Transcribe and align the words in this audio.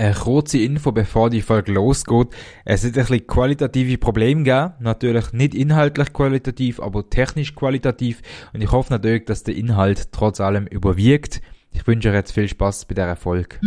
Eine 0.00 0.14
kurze 0.14 0.56
Info, 0.56 0.92
bevor 0.92 1.28
die 1.28 1.42
Folge 1.42 1.72
losgeht. 1.72 2.28
Es 2.64 2.84
hat 2.84 2.96
ein 2.96 3.04
bisschen 3.04 3.26
qualitative 3.26 3.98
Probleme 3.98 4.44
gegeben. 4.44 4.72
Natürlich 4.80 5.34
nicht 5.34 5.54
inhaltlich 5.54 6.14
qualitativ, 6.14 6.80
aber 6.80 7.10
technisch 7.10 7.54
qualitativ. 7.54 8.22
Und 8.54 8.62
ich 8.62 8.72
hoffe 8.72 8.94
natürlich, 8.94 9.26
dass 9.26 9.42
der 9.42 9.56
Inhalt 9.56 10.10
trotz 10.10 10.40
allem 10.40 10.66
überwiegt. 10.66 11.42
Ich 11.72 11.86
wünsche 11.86 12.08
euch 12.08 12.14
jetzt 12.14 12.32
viel 12.32 12.48
Spaß 12.48 12.86
bei 12.86 12.94
der 12.94 13.08
Erfolg. 13.08 13.58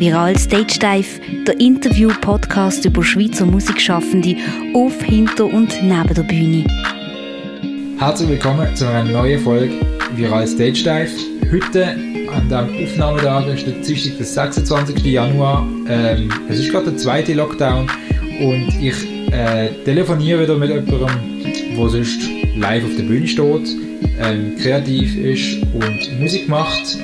Viral 0.00 0.36
Stage 0.38 0.80
Dive, 0.80 1.44
der 1.46 1.60
Interview-Podcast 1.60 2.84
über 2.84 3.04
Schweizer 3.04 3.46
Musikschaffende 3.46 4.38
auf, 4.74 5.00
hinter 5.04 5.44
und 5.44 5.72
neben 5.84 6.14
der 6.14 6.24
Bühne. 6.24 6.97
Herzlich 7.98 8.28
willkommen 8.28 8.76
zu 8.76 8.88
einer 8.88 9.10
neuen 9.10 9.40
Folge 9.40 9.74
Viral 10.14 10.46
Stage 10.46 10.84
Dive. 10.84 11.10
Heute 11.50 11.96
an 12.32 12.48
dem 12.48 12.84
Aufnahmetag 12.84 13.48
ist 13.48 13.66
der 13.66 13.74
Dienstag, 13.74 14.16
der 14.18 14.24
26. 14.24 15.04
Januar. 15.04 15.66
Ähm, 15.88 16.28
es 16.48 16.60
ist 16.60 16.70
gerade 16.70 16.92
der 16.92 16.96
zweite 16.96 17.34
Lockdown 17.34 17.90
und 18.40 18.68
ich 18.80 18.94
äh, 19.32 19.70
telefoniere 19.84 20.42
wieder 20.42 20.56
mit 20.56 20.70
jemandem, 20.70 21.08
der 21.76 21.88
sonst 21.88 22.20
live 22.56 22.84
auf 22.84 22.96
der 22.96 23.02
Bühne 23.02 23.26
steht, 23.26 23.68
ähm, 24.20 24.54
kreativ 24.62 25.16
ist 25.16 25.60
und 25.74 26.20
Musik 26.20 26.48
macht. 26.48 26.96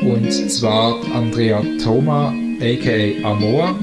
Und 0.00 0.30
zwar 0.30 0.94
Andrea 1.12 1.60
Thoma, 1.82 2.32
aka 2.60 3.28
Amor. 3.28 3.74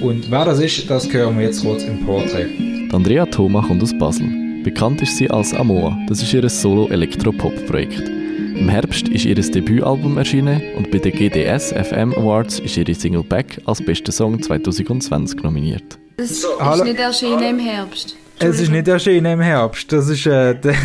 Und 0.00 0.30
wer 0.30 0.44
das 0.44 0.60
ist, 0.60 0.88
das 0.88 1.12
hören 1.12 1.36
wir 1.38 1.46
jetzt 1.46 1.64
kurz 1.64 1.82
im 1.82 2.06
Portrait. 2.06 2.50
Andrea 2.92 3.26
Thoma 3.26 3.62
kommt 3.66 3.82
aus 3.82 3.92
Basel. 3.98 4.43
Bekannt 4.64 5.02
ist 5.02 5.18
sie 5.18 5.30
als 5.30 5.52
Amoa, 5.52 5.94
das 6.08 6.22
ist 6.22 6.32
ihr 6.32 6.48
Solo-Elektropop-Projekt. 6.48 8.08
Im 8.08 8.70
Herbst 8.70 9.08
ist 9.08 9.26
ihr 9.26 9.34
Debütalbum 9.34 10.16
erschienen 10.16 10.62
und 10.74 10.90
bei 10.90 10.96
den 10.96 11.12
GDS 11.12 11.72
FM 11.72 12.14
Awards 12.14 12.60
ist 12.60 12.78
ihre 12.78 12.94
Single 12.94 13.24
Back 13.24 13.60
als 13.66 13.84
bester 13.84 14.10
Song 14.10 14.42
2020 14.42 15.42
nominiert. 15.42 15.98
Das 16.16 16.30
ist 16.30 16.46
Hallo. 16.58 16.82
nicht 16.82 16.98
erschienen 16.98 17.42
im 17.42 17.58
Herbst. 17.58 18.16
Es 18.38 18.58
ist 18.58 18.70
nicht 18.70 18.88
erschienen 18.88 19.34
im 19.34 19.40
Herbst, 19.42 19.92
das 19.92 20.08
ist 20.08 20.24
äh, 20.24 20.54
der, 20.58 20.76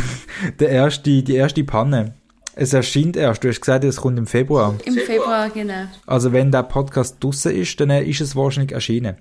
der 0.59 0.69
erste, 0.69 1.23
die 1.23 1.35
erste 1.35 1.63
Panne. 1.63 2.15
Es 2.55 2.73
erscheint 2.73 3.15
erst, 3.15 3.45
du 3.45 3.47
hast 3.47 3.61
gesagt, 3.61 3.85
es 3.85 3.95
kommt 3.95 4.19
im 4.19 4.27
Februar. 4.27 4.75
Im 4.83 4.95
Februar, 4.95 5.49
genau. 5.49 5.85
Also 6.05 6.33
wenn 6.33 6.51
der 6.51 6.63
Podcast 6.63 7.23
draussen 7.23 7.55
ist, 7.55 7.79
dann 7.79 7.91
äh, 7.91 8.03
ist 8.03 8.19
es 8.19 8.35
wahrscheinlich 8.35 8.73
erschienen. 8.73 9.15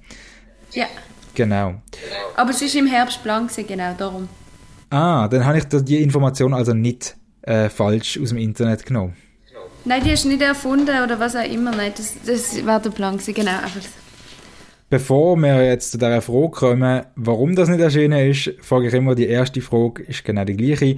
Ja. 0.72 0.86
Genau. 1.36 1.74
Aber 2.34 2.50
es 2.50 2.60
ist 2.60 2.74
im 2.74 2.88
Herbst 2.88 3.22
blank, 3.22 3.52
genau 3.68 3.94
darum. 3.96 4.28
Ah, 4.90 5.28
dann 5.28 5.44
habe 5.44 5.58
ich 5.58 5.64
die 5.64 6.02
Information 6.02 6.54
also 6.54 6.72
nicht 6.72 7.16
äh, 7.42 7.68
falsch 7.68 8.18
aus 8.20 8.30
dem 8.30 8.38
Internet 8.38 8.86
genommen. 8.86 9.14
Nein, 9.84 10.02
die 10.04 10.10
hast 10.10 10.24
du 10.24 10.28
nicht 10.28 10.42
erfunden 10.42 11.02
oder 11.02 11.18
was 11.18 11.36
auch 11.36 11.44
immer. 11.44 11.70
Nein, 11.70 11.92
das, 11.96 12.14
das 12.24 12.64
war 12.66 12.80
der 12.80 12.90
Plan, 12.90 13.14
gewesen, 13.14 13.34
genau. 13.34 13.52
Einfach. 13.52 13.80
Bevor 14.90 15.36
wir 15.36 15.66
jetzt 15.66 15.92
zu 15.92 15.98
dieser 15.98 16.22
Frage 16.22 16.50
kommen, 16.50 17.04
warum 17.14 17.54
das 17.54 17.68
nicht 17.68 17.80
erschienen 17.80 18.30
ist, 18.30 18.54
frage 18.60 18.88
ich 18.88 18.94
immer, 18.94 19.14
die 19.14 19.26
erste 19.26 19.60
Frage 19.60 20.02
ist 20.02 20.24
genau 20.24 20.44
die 20.44 20.56
gleiche. 20.56 20.96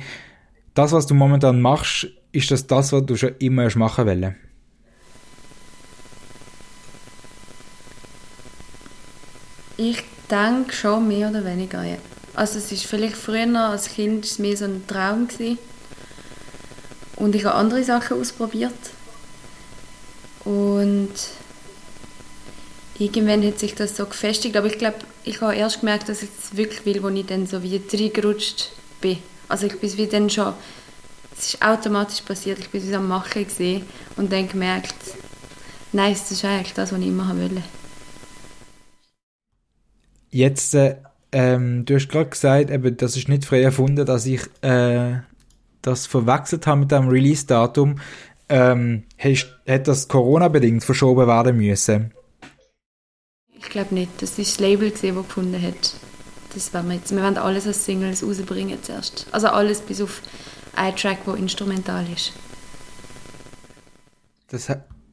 Das, 0.74 0.92
was 0.92 1.06
du 1.06 1.14
momentan 1.14 1.61
machst, 1.61 2.06
ist 2.30 2.50
das 2.50 2.66
das, 2.66 2.92
was 2.92 3.05
du 3.05 3.16
schon 3.16 3.34
immer 3.41 3.68
machen 3.77 4.06
wollen? 4.06 4.36
Ich 9.77 10.02
denke 10.30 10.72
schon 10.72 11.08
mehr 11.08 11.30
oder 11.30 11.44
weniger, 11.44 11.83
ja. 11.83 11.96
Also 12.34 12.59
es 12.59 12.70
ist 12.73 12.86
vielleicht 12.86 13.17
früher 13.17 13.59
als 13.59 13.89
Kind 13.89 14.25
ist 14.25 14.33
es 14.33 14.39
mehr 14.39 14.56
so 14.56 14.64
ein 14.64 14.86
Traum 14.86 15.28
gewesen. 15.28 15.59
Und 17.17 17.34
ich 17.34 17.45
habe 17.45 17.56
andere 17.56 17.84
Sachen 17.84 18.20
ausprobiert. 18.20 18.73
Und 20.45 21.11
irgendwann 22.98 23.45
hat 23.47 23.58
sich 23.58 23.75
das 23.75 23.97
so 23.97 24.06
gefestigt. 24.06 24.57
Aber 24.57 24.67
ich 24.67 24.79
glaube, 24.79 24.98
ich 25.24 25.41
habe 25.41 25.55
erst 25.55 25.80
gemerkt, 25.80 26.08
dass 26.08 26.23
ich 26.23 26.30
es 26.42 26.57
wirklich 26.57 26.85
will, 26.86 27.05
als 27.05 27.14
ich 27.14 27.27
dann 27.27 27.46
so 27.46 27.63
wie 27.63 27.77
reingerutscht 27.92 28.70
bin. 29.01 29.18
Also 29.48 29.67
ich 29.67 29.79
bin 29.79 29.97
wie 29.97 30.07
dann 30.07 30.30
schon, 30.30 30.55
es 31.36 31.55
ist 31.55 31.62
automatisch 31.62 32.20
passiert, 32.20 32.58
ich 32.58 32.70
bin 32.70 32.83
wie 32.83 32.91
so 32.91 32.97
am 32.97 33.08
Machen 33.08 33.45
gesehen 33.45 33.85
und 34.17 34.33
dann 34.33 34.48
gemerkt, 34.48 34.95
nein, 35.92 36.12
das 36.12 36.30
ist 36.30 36.45
eigentlich 36.45 36.74
das, 36.74 36.92
was 36.92 37.01
ich 37.01 37.07
immer 37.07 37.36
wollte. 37.36 37.62
Jetzt, 40.30 40.74
äh, 40.74 40.97
ähm, 41.33 41.85
du 41.85 41.95
hast 41.95 42.08
gerade 42.08 42.30
gesagt, 42.30 42.70
eben, 42.70 42.96
das 42.96 43.17
ist 43.17 43.29
nicht 43.29 43.45
frei 43.45 43.63
erfunden, 43.63 44.05
dass 44.05 44.27
ich 44.27 44.42
äh, 44.63 45.18
das 45.83 46.07
verwechselt 46.07 46.67
habe 46.67 46.80
mit 46.80 46.91
dem 46.91 47.08
Release-Datum. 47.08 48.01
Ähm, 48.48 49.05
hat 49.18 49.86
das 49.86 50.08
Corona-bedingt 50.08 50.83
verschoben 50.83 51.29
werden 51.29 51.57
müssen? 51.57 52.13
Ich 53.52 53.68
glaube 53.68 53.95
nicht. 53.95 54.20
Das 54.20 54.36
war 54.39 54.45
das 54.45 54.58
Label, 54.58 54.91
das 54.91 55.02
gefunden 55.02 55.63
hat. 55.63 55.95
Das 56.55 56.74
wollen 56.74 56.89
wir 56.89 56.95
jetzt. 56.96 57.13
Wir 57.13 57.23
wollen 57.23 57.39
alles 57.39 57.67
als 57.67 57.85
Singles 57.85 58.24
rausbringen 58.24 58.83
zuerst. 58.83 59.27
Also 59.30 59.48
alles 59.48 59.80
bis 59.80 60.01
auf 60.01 60.23
einen 60.74 60.97
Track, 60.97 61.24
der 61.27 61.35
instrumental 61.36 62.05
ist. 62.12 62.33
Das 64.48 64.68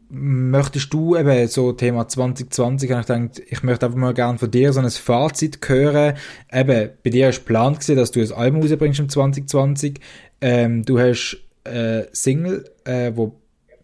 möchtest 0.09 0.93
du 0.93 1.15
eben 1.15 1.47
so 1.47 1.71
Thema 1.73 2.07
2020, 2.07 2.91
habe 2.91 3.01
ich 3.01 3.07
gedacht, 3.07 3.41
ich 3.47 3.63
möchte 3.63 3.85
einfach 3.85 3.97
mal 3.97 4.13
gerne 4.13 4.37
von 4.37 4.49
dir 4.49 4.71
so 4.71 4.79
ein 4.79 4.89
Fazit 4.89 5.59
hören. 5.67 6.15
Eben, 6.51 6.89
bei 7.03 7.09
dir 7.09 7.29
du 7.29 7.37
geplant 7.37 7.79
gewesen, 7.79 7.97
dass 7.97 8.11
du 8.11 8.21
ein 8.21 8.31
Album 8.31 8.61
rausbringst 8.61 8.99
im 8.99 9.09
2020. 9.09 9.99
Ähm, 10.41 10.83
du 10.83 10.99
hast 10.99 11.37
äh, 11.63 12.03
Single, 12.11 12.69
äh, 12.85 13.11
wo 13.15 13.35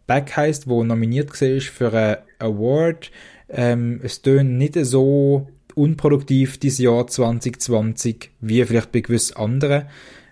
Back 0.07 0.35
heißt, 0.35 0.67
wo 0.67 0.83
nominiert 0.83 1.29
war 1.29 1.61
für 1.61 1.93
einen 1.93 2.17
Award. 2.39 3.11
Ähm, 3.49 3.99
es 4.03 4.21
tönt 4.21 4.57
nicht 4.57 4.75
so 4.85 5.47
unproduktiv 5.75 6.59
dieses 6.59 6.79
Jahr 6.79 7.07
2020 7.07 8.31
wie 8.41 8.63
vielleicht 8.65 8.91
bei 8.91 9.01
gewissen 9.01 9.37
anderen. 9.37 9.85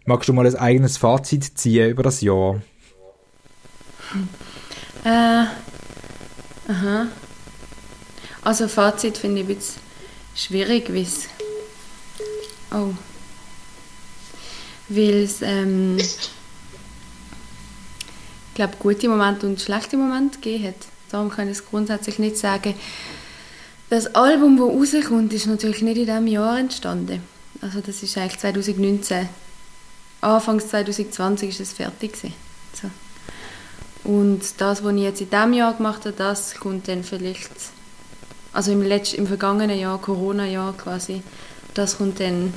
Magst 0.05 0.29
du 0.29 0.33
mal 0.33 0.45
ein 0.45 0.55
eigenes 0.55 0.97
Fazit 0.97 1.57
ziehen 1.57 1.89
über 1.89 2.03
das 2.03 2.21
Jahr? 2.21 2.61
Äh, 5.03 5.45
aha. 6.71 7.07
Also 8.43 8.67
Fazit 8.67 9.17
finde 9.17 9.41
ich 9.41 9.47
bisschen 9.47 9.81
schwierig, 10.35 10.89
weil 10.89 11.03
es... 11.03 11.27
Oh. 12.71 12.93
Weil 14.89 15.23
es, 15.23 15.41
ähm... 15.41 15.97
Ich 15.97 16.29
glaube, 18.55 18.73
gute 18.79 19.07
Momente 19.07 19.47
und 19.47 19.61
schlechte 19.61 19.95
Momente 19.97 20.39
gegeben 20.39 20.67
hat. 20.67 20.75
Darum 21.09 21.29
kann 21.29 21.47
ich 21.47 21.57
es 21.57 21.65
grundsätzlich 21.65 22.19
nicht 22.19 22.37
sagen. 22.37 22.75
Das 23.89 24.13
Album, 24.15 24.57
das 24.57 24.95
rauskommt, 24.95 25.33
ist 25.33 25.47
natürlich 25.47 25.81
nicht 25.81 25.97
in 25.97 26.05
diesem 26.05 26.27
Jahr 26.27 26.59
entstanden. 26.59 27.21
Also 27.61 27.81
das 27.81 28.03
ist 28.03 28.17
eigentlich 28.17 28.39
2019. 28.39 29.27
Anfangs 30.21 30.69
2020 30.69 31.49
ist 31.49 31.59
es 31.59 31.73
fertig 31.73 32.13
gewesen. 32.13 32.33
So. 32.73 32.89
Und 34.03 34.39
das, 34.59 34.83
was 34.83 34.93
ich 34.95 35.01
jetzt 35.01 35.21
in 35.21 35.29
diesem 35.29 35.53
Jahr 35.53 35.73
gemacht 35.75 36.05
habe, 36.05 36.15
das 36.17 36.55
kommt 36.55 36.87
dann 36.87 37.03
vielleicht, 37.03 37.51
also 38.53 38.71
im, 38.71 38.81
letzten, 38.81 39.17
im 39.17 39.27
vergangenen 39.27 39.79
Jahr, 39.79 39.99
Corona-Jahr 39.99 40.73
quasi, 40.73 41.21
das 41.73 41.97
kommt 41.97 42.19
dann 42.19 42.53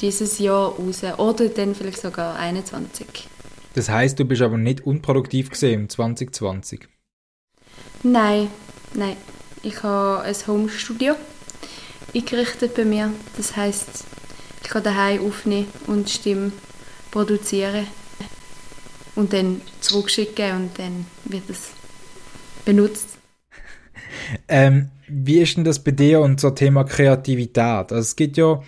dieses 0.00 0.38
Jahr 0.38 0.70
raus. 0.70 1.02
Oder 1.16 1.48
dann 1.48 1.74
vielleicht 1.74 2.00
sogar 2.00 2.36
21. 2.36 3.28
Das 3.74 3.88
heißt, 3.88 4.18
du 4.18 4.24
bist 4.24 4.42
aber 4.42 4.58
nicht 4.58 4.84
unproduktiv 4.86 5.50
gesehen 5.50 5.82
im 5.82 5.88
2020. 5.88 6.88
Nein, 8.02 8.48
nein. 8.94 9.16
Ich 9.62 9.82
habe 9.82 10.22
ein 10.22 10.34
Homestudio 10.46 11.14
eingerichtet 12.14 12.74
bei 12.74 12.84
mir. 12.84 13.12
Das 13.36 13.56
heißt, 13.56 14.04
ich 14.62 14.68
kann 14.68 14.82
daheim 14.82 15.26
aufnehmen 15.26 15.68
und 15.86 16.08
die 16.08 16.12
Stimme 16.12 16.52
produzieren 17.10 17.86
und 19.16 19.32
dann 19.32 19.60
zurückschicken 19.80 20.52
und 20.56 20.78
dann 20.78 21.06
wird 21.24 21.50
es 21.50 21.70
benutzt. 22.64 23.08
Ähm, 24.48 24.88
wie 25.08 25.40
ist 25.40 25.56
denn 25.56 25.64
das 25.64 25.82
bei 25.82 25.90
dir 25.90 26.20
und 26.20 26.40
so 26.40 26.50
Thema 26.50 26.84
Kreativität? 26.84 27.92
Also 27.92 27.96
es 27.96 28.16
gibt 28.16 28.36
ja 28.36 28.62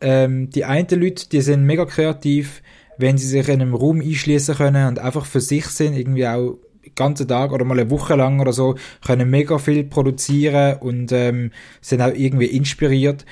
ähm, 0.00 0.50
die 0.50 0.64
einen 0.64 0.88
Leute, 1.00 1.28
die 1.28 1.40
sind 1.40 1.64
mega 1.64 1.84
kreativ, 1.84 2.62
wenn 2.98 3.18
sie 3.18 3.26
sich 3.26 3.48
in 3.48 3.60
einem 3.60 3.74
Raum 3.74 4.00
einschließen 4.00 4.56
können 4.56 4.88
und 4.88 4.98
einfach 4.98 5.26
für 5.26 5.40
sich 5.40 5.66
sind, 5.66 5.94
irgendwie 5.94 6.26
auch 6.26 6.58
den 6.84 6.94
ganzen 6.94 7.28
Tag 7.28 7.52
oder 7.52 7.64
mal 7.64 7.78
eine 7.78 7.90
Woche 7.90 8.14
lang 8.14 8.40
oder 8.40 8.52
so, 8.52 8.76
können 9.04 9.30
mega 9.30 9.58
viel 9.58 9.84
produzieren 9.84 10.78
und 10.78 11.12
ähm, 11.12 11.52
sind 11.80 12.02
auch 12.02 12.14
irgendwie 12.14 12.46
inspiriert. 12.46 13.24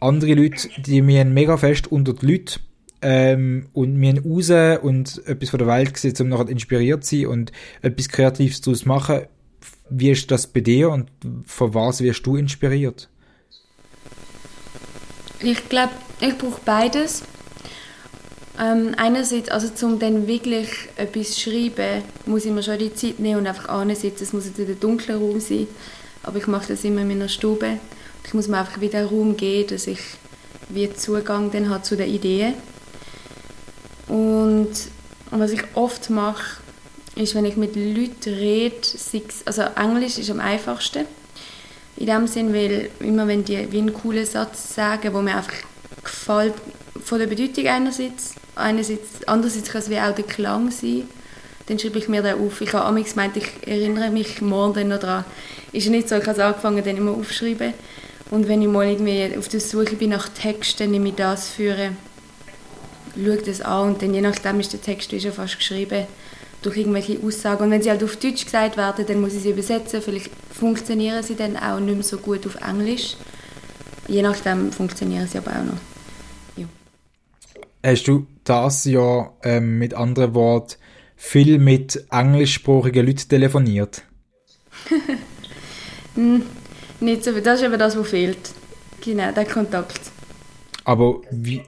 Andere 0.00 0.34
Leute, 0.34 0.68
die 0.78 1.02
müssen 1.02 1.34
mega 1.34 1.56
fest 1.56 1.90
unter 1.90 2.12
die 2.12 2.26
Leute 2.26 2.60
ähm, 3.02 3.68
und 3.72 3.96
müssen 3.96 4.18
raus 4.18 4.80
und 4.82 5.22
etwas 5.26 5.50
von 5.50 5.58
der 5.58 5.68
Welt 5.68 5.96
sehen, 5.96 6.14
um 6.20 6.28
nachher 6.28 6.48
inspiriert 6.48 7.04
zu 7.04 7.16
sein 7.16 7.26
und 7.26 7.52
etwas 7.82 8.08
Kreatives 8.08 8.60
daraus 8.60 8.84
machen. 8.84 9.22
Wie 9.90 10.10
ist 10.10 10.30
das 10.30 10.46
bei 10.46 10.60
dir 10.60 10.90
und 10.90 11.10
von 11.46 11.74
was 11.74 12.00
wirst 12.00 12.26
du 12.26 12.36
inspiriert? 12.36 13.08
Ich 15.40 15.68
glaube, 15.68 15.92
ich 16.20 16.36
brauche 16.36 16.60
beides. 16.64 17.22
Ähm, 18.60 18.94
einerseits, 18.96 19.50
also 19.50 19.68
zum 19.68 20.00
dann 20.00 20.26
wirklich 20.26 20.68
etwas 20.96 21.32
zu 21.32 21.50
schreiben, 21.50 22.02
muss 22.26 22.44
ich 22.44 22.50
mir 22.50 22.64
schon 22.64 22.78
die 22.78 22.92
Zeit 22.92 23.20
nehmen 23.20 23.40
und 23.40 23.46
einfach 23.46 23.68
ansitzen. 23.68 24.24
Es 24.24 24.32
muss 24.32 24.46
jetzt 24.46 24.58
in 24.58 24.66
der 24.66 24.74
dunklen 24.74 25.18
Raum 25.18 25.38
sein, 25.38 25.68
aber 26.24 26.38
ich 26.38 26.48
mache 26.48 26.68
das 26.68 26.82
immer 26.82 27.02
in 27.02 27.08
meiner 27.08 27.28
Stube. 27.28 27.78
Ich 28.26 28.34
muss 28.34 28.48
mir 28.48 28.58
einfach 28.58 28.80
wieder 28.80 29.06
Raum 29.06 29.36
geben, 29.36 29.68
dass 29.70 29.86
ich 29.86 30.00
wie 30.70 30.92
Zugang 30.92 31.52
dann 31.52 31.70
habe 31.70 31.82
zu 31.82 31.96
den 31.96 32.12
Ideen. 32.12 32.54
Und 34.48 34.70
was 35.30 35.50
ich 35.50 35.62
oft 35.74 36.08
mache, 36.08 36.60
ist, 37.16 37.34
wenn 37.34 37.44
ich 37.44 37.56
mit 37.56 37.76
Leuten 37.76 38.32
rede, 38.32 38.76
also 39.44 39.62
Englisch 39.76 40.16
ist 40.16 40.30
am 40.30 40.40
einfachsten. 40.40 41.04
In 41.96 42.06
dem 42.06 42.26
Sinn, 42.26 42.54
weil 42.54 42.90
immer 43.00 43.26
wenn 43.26 43.44
die 43.44 43.70
wie 43.70 43.78
einen 43.78 43.92
coolen 43.92 44.24
Satz 44.24 44.74
sagen, 44.74 45.12
wo 45.12 45.20
mir 45.20 45.36
einfach 45.36 45.52
gefällt, 46.02 46.54
von 47.04 47.18
der 47.18 47.26
Bedeutung 47.26 47.66
einerseits, 47.66 48.36
einerseits 48.54 49.26
andererseits 49.26 49.70
kann 49.70 49.82
es 49.82 49.90
wie 49.90 49.98
auch 49.98 50.14
der 50.14 50.24
Klang 50.24 50.70
sein, 50.70 51.08
dann 51.66 51.78
schreibe 51.78 51.98
ich 51.98 52.08
mir 52.08 52.22
den 52.22 52.38
auf. 52.38 52.60
Ich 52.62 52.72
habe 52.72 52.86
amigs 52.86 53.10
gemeint, 53.10 53.36
ich 53.36 53.48
erinnere 53.66 54.10
mich 54.10 54.40
morgen 54.40 54.88
noch 54.88 55.00
daran. 55.00 55.24
Ist 55.72 55.90
nicht 55.90 56.08
so, 56.08 56.16
ich 56.16 56.26
habe 56.26 56.42
angefangen, 56.42 56.82
dann 56.82 56.96
immer 56.96 57.12
aufschreiben. 57.12 57.74
Und 58.30 58.48
wenn 58.48 58.62
ich 58.62 58.68
mal 58.68 58.86
irgendwie 58.86 59.36
auf 59.36 59.48
der 59.48 59.60
Suche 59.60 59.96
bin 59.96 60.10
nach 60.10 60.28
Texten, 60.30 60.90
nehme 60.90 61.10
ich 61.10 61.16
das 61.16 61.48
führen, 61.50 61.96
schaue 63.24 63.38
das 63.38 63.60
an 63.60 63.90
und 63.90 64.02
dann 64.02 64.14
je 64.14 64.20
nachdem 64.20 64.60
ist 64.60 64.72
der 64.72 64.80
Text 64.80 65.10
schon 65.10 65.32
fast 65.32 65.58
geschrieben 65.58 66.06
durch 66.62 66.76
irgendwelche 66.76 67.18
Aussagen. 67.22 67.64
Und 67.64 67.70
wenn 67.70 67.82
sie 67.82 67.90
halt 67.90 68.02
auf 68.02 68.16
Deutsch 68.16 68.44
gesagt 68.44 68.76
werden, 68.76 69.06
dann 69.06 69.20
muss 69.20 69.34
ich 69.34 69.42
sie 69.42 69.50
übersetzen. 69.50 70.02
Vielleicht 70.02 70.30
funktionieren 70.50 71.22
sie 71.22 71.36
dann 71.36 71.56
auch 71.56 71.80
nicht 71.80 71.94
mehr 71.94 72.02
so 72.02 72.18
gut 72.18 72.46
auf 72.46 72.56
Englisch. 72.56 73.16
Je 74.08 74.22
nachdem 74.22 74.72
funktionieren 74.72 75.28
sie 75.28 75.38
aber 75.38 75.52
auch 75.52 75.64
noch. 75.64 75.80
Ja. 76.56 76.66
Hast 77.84 78.08
du 78.08 78.26
das 78.44 78.84
ja 78.84 79.30
ähm, 79.42 79.78
mit 79.78 79.94
anderen 79.94 80.34
Worten 80.34 80.76
viel 81.16 81.58
mit 81.58 82.04
englischsprachigen 82.10 83.06
Leuten 83.06 83.28
telefoniert? 83.28 84.02
hm, 86.14 86.42
nicht 87.00 87.24
so 87.24 87.32
viel. 87.32 87.42
Das 87.42 87.60
ist 87.60 87.66
eben 87.66 87.78
das, 87.78 87.96
was 87.96 88.08
fehlt. 88.08 88.38
Genau, 89.00 89.30
der 89.32 89.44
Kontakt. 89.44 90.00
Aber 90.84 91.20
wie, 91.30 91.62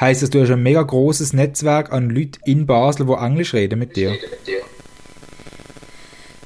Heißt 0.00 0.22
das, 0.22 0.30
du 0.30 0.40
hast 0.40 0.50
ein 0.50 0.62
mega 0.62 0.80
großes 0.80 1.32
Netzwerk 1.32 1.92
an 1.92 2.10
Leuten 2.10 2.40
in 2.44 2.66
Basel, 2.66 3.06
die 3.06 3.12
Englisch 3.12 3.52
reden 3.52 3.80
mit 3.80 3.96
dir? 3.96 4.16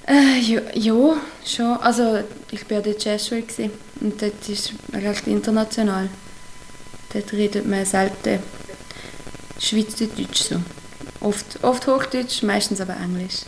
Äh, 0.06 0.40
ja, 0.40 0.60
ja, 0.74 1.16
schon. 1.44 1.76
Also 1.80 2.20
ich 2.50 2.68
war 2.70 2.78
ja 2.78 2.82
dort 2.82 3.04
Jazzschule 3.04 3.44
und 4.00 4.22
dort 4.22 4.48
ist 4.48 4.72
recht 4.92 5.26
international. 5.26 6.08
Dort 7.12 7.32
redet 7.34 7.66
man 7.66 7.84
selten 7.84 8.38
Schweizerdeutsch 9.58 10.42
so. 10.42 10.56
Oft, 11.20 11.62
oft 11.62 11.86
Hochdeutsch, 11.86 12.42
meistens 12.42 12.80
aber 12.80 12.96
Englisch. 12.96 13.42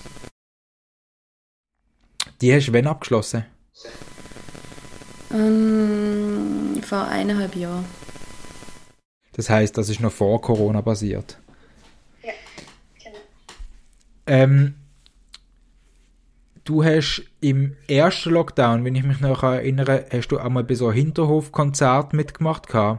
Die 2.40 2.54
hast 2.54 2.68
du 2.68 2.72
wann 2.74 2.86
abgeschlossen? 2.86 3.46
Ähm, 5.32 6.80
vor 6.82 7.08
eineinhalb 7.08 7.56
Jahren. 7.56 7.84
Das 9.34 9.50
heißt, 9.50 9.76
das 9.76 9.88
ist 9.88 10.00
noch 10.00 10.12
vor 10.12 10.40
Corona 10.40 10.80
passiert. 10.82 11.38
Ja, 12.22 12.32
genau. 13.02 13.18
Ähm, 14.26 14.74
du 16.64 16.84
hast 16.84 17.24
im 17.40 17.76
ersten 17.88 18.30
Lockdown, 18.30 18.84
wenn 18.84 18.94
ich 18.94 19.04
mich 19.04 19.20
noch 19.20 19.42
erinnere, 19.42 20.06
hast 20.10 20.28
du 20.28 20.38
einmal 20.38 20.64
bei 20.64 20.74
so 20.74 20.86
einem 20.86 20.96
Hinterhofkonzert 20.96 22.12
mitgemacht 22.12 22.72
Mhm. 22.72 22.98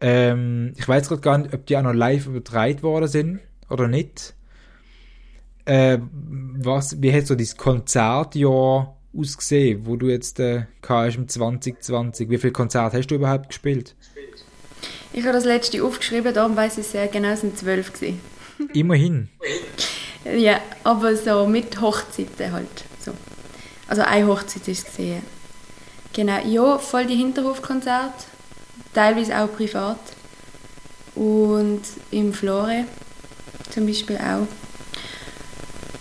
Ähm, 0.00 0.72
ich 0.76 0.86
weiß 0.86 1.08
gerade 1.08 1.20
gar 1.20 1.38
nicht, 1.38 1.52
ob 1.52 1.66
die 1.66 1.76
auch 1.76 1.82
noch 1.82 1.92
live 1.92 2.26
übertragen 2.26 2.82
worden 2.82 3.08
sind 3.08 3.40
oder 3.68 3.88
nicht. 3.88 4.34
Äh, 5.64 5.98
was, 6.00 7.02
wie 7.02 7.12
hat 7.12 7.26
so 7.26 7.34
dieses 7.34 7.56
Konzertjahr 7.56 8.96
ausgesehen, 9.16 9.84
wo 9.84 9.96
du 9.96 10.08
jetzt 10.08 10.38
äh, 10.40 10.66
hast 10.88 11.16
im 11.16 11.28
2020? 11.28 12.30
Wie 12.30 12.38
viele 12.38 12.52
Konzerte 12.52 12.96
hast 12.96 13.08
du 13.08 13.16
überhaupt 13.16 13.48
gespielt? 13.48 13.96
Ich 15.12 15.22
habe 15.22 15.32
das 15.32 15.44
letzte 15.44 15.82
aufgeschrieben, 15.82 16.34
darum 16.34 16.56
weiß 16.56 16.78
ich 16.78 16.86
sehr 16.86 17.08
genau, 17.08 17.28
es 17.28 17.40
sind 17.40 17.58
zwölf. 17.58 17.90
Immerhin. 18.74 19.28
ja, 20.24 20.60
aber 20.84 21.16
so 21.16 21.46
mit 21.46 21.80
Hochzeiten 21.80 22.52
halt. 22.52 22.84
So. 23.00 23.12
Also 23.86 24.02
eine 24.02 24.26
Hochzeit 24.26 24.68
ist 24.68 24.86
gesehen. 24.86 25.22
Genau, 26.12 26.38
ja, 26.44 26.78
voll 26.78 27.06
die 27.06 27.16
Hinterhofkonzerte, 27.16 28.24
teilweise 28.92 29.38
auch 29.38 29.52
privat. 29.52 29.98
Und 31.14 31.82
im 32.10 32.32
Flore 32.32 32.84
zum 33.70 33.86
Beispiel 33.86 34.16
auch. 34.16 34.46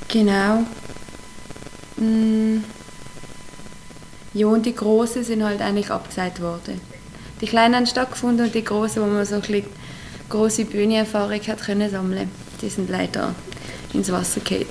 Genau. 0.07 0.65
Mm. 1.98 2.63
Ja, 4.33 4.48
und 4.48 4.65
die 4.65 4.75
Großen 4.75 5.24
sind 5.24 5.44
halt 5.44 5.62
eigentlich 5.62 5.89
abgesagt 5.89 6.42
worden. 6.42 6.80
Die 7.42 7.45
Kleinen 7.45 7.75
haben 7.75 7.86
stattgefunden 7.86 8.48
und 8.48 8.56
die 8.56 8.63
Großen, 8.63 9.01
wo 9.01 9.06
man 9.06 9.25
so 9.25 9.36
ein 9.36 9.42
bisschen 9.42 9.66
große 10.30 10.66
Bühnenerfahrung 10.66 11.39
hat 11.39 11.62
können 11.62 11.89
sammeln, 11.89 12.30
die 12.62 12.69
sind 12.69 12.89
leider 12.89 13.36
ins 13.94 14.12
Wasser 14.12 14.42
gefallen. 14.42 14.66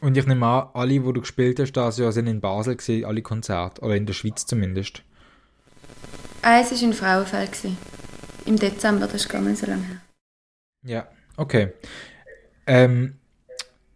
Und 0.00 0.16
ich 0.18 0.26
nehme 0.26 0.44
an, 0.44 0.68
alle, 0.74 1.00
die 1.00 1.12
du 1.12 1.20
gespielt 1.20 1.58
hast, 1.58 1.72
das 1.72 1.96
Jahr 1.96 2.12
sind 2.12 2.26
in 2.26 2.40
Basel 2.40 2.76
gewesen, 2.76 3.06
alle 3.06 3.22
Konzerte, 3.22 3.80
oder 3.80 3.96
in 3.96 4.04
der 4.04 4.12
Schweiz 4.12 4.44
zumindest. 4.44 5.02
Eins 6.42 6.70
war 6.70 6.82
in 6.82 6.92
Frauenfeld. 6.92 7.52
Gewesen. 7.52 7.78
Im 8.44 8.58
Dezember, 8.58 9.06
das 9.06 9.14
ist 9.14 9.28
gar 9.30 9.40
nicht 9.40 9.58
so 9.58 9.66
lange 9.66 9.82
her. 9.82 10.00
Ja, 10.86 11.08
okay. 11.38 11.72
Ähm, 12.66 13.14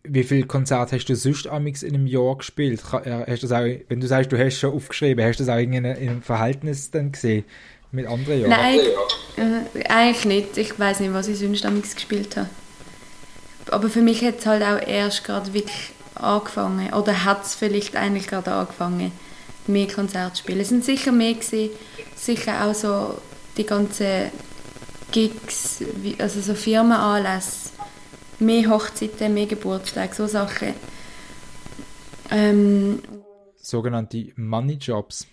wie 0.02 0.24
viele 0.24 0.46
Konzerte 0.46 0.96
hast 0.96 1.04
du 1.04 1.14
sonst 1.14 1.46
amix 1.46 1.82
in 1.82 1.94
einem 1.94 2.06
Jahr 2.06 2.38
gespielt? 2.38 2.80
Äh, 3.04 3.30
hast 3.30 3.42
du 3.42 3.48
das 3.48 3.52
auch, 3.52 3.66
wenn 3.88 4.00
du 4.00 4.06
sagst, 4.06 4.32
du 4.32 4.38
hast 4.38 4.58
schon 4.58 4.72
aufgeschrieben, 4.72 5.22
hast 5.22 5.40
du 5.40 5.44
das 5.44 5.54
auch 5.54 5.60
in 5.60 5.74
einem 5.74 6.22
Verhältnis 6.22 6.90
dann 6.90 7.12
gesehen? 7.12 7.44
Mit 7.90 8.06
anderen 8.06 8.40
Jahren? 8.40 8.50
Nein, 8.50 8.80
äh, 9.36 9.84
eigentlich 9.88 10.24
nicht. 10.24 10.56
Ich 10.56 10.78
weiß 10.78 11.00
nicht, 11.00 11.12
was 11.12 11.28
ich 11.28 11.38
sonst 11.38 11.64
damals 11.64 11.94
gespielt 11.94 12.36
habe. 12.36 12.48
Aber 13.70 13.88
für 13.88 14.02
mich 14.02 14.24
hat 14.24 14.38
es 14.38 14.46
halt 14.46 14.62
auch 14.62 14.86
erst 14.86 15.24
gerade 15.24 15.52
wirklich 15.54 15.90
angefangen. 16.14 16.92
Oder 16.92 17.24
hat 17.24 17.44
es 17.44 17.54
vielleicht 17.54 17.96
eigentlich 17.96 18.26
gerade 18.26 18.52
angefangen, 18.52 19.12
mehr 19.66 19.86
Konzerte 19.86 20.34
zu 20.34 20.42
spielen. 20.42 20.60
Es 20.60 20.68
sind 20.68 20.84
sicher 20.84 21.12
mehr 21.12 21.34
gewesen, 21.34 21.70
sicher 22.14 22.64
auch 22.64 22.74
so 22.74 23.18
die 23.56 23.64
ganzen 23.64 24.30
Gigs, 25.10 25.82
also 26.18 26.40
so 26.40 26.54
Firmenanlässe, 26.54 27.70
mehr 28.38 28.68
Hochzeiten, 28.68 29.34
mehr 29.34 29.46
Geburtstage, 29.46 30.14
so 30.14 30.26
Sachen. 30.26 30.74
Ähm, 32.30 33.02
Sogenannte 33.56 34.32
Money 34.36 34.74
Jobs. 34.74 35.26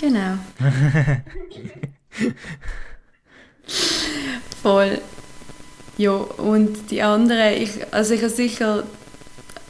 Genau. 0.00 0.38
Voll. 4.62 4.98
Ja, 5.98 6.12
und 6.12 6.90
die 6.90 7.02
anderen, 7.02 7.62
ich, 7.62 7.92
also 7.92 8.14
ich 8.14 8.22
habe 8.22 8.32
sicher, 8.32 8.84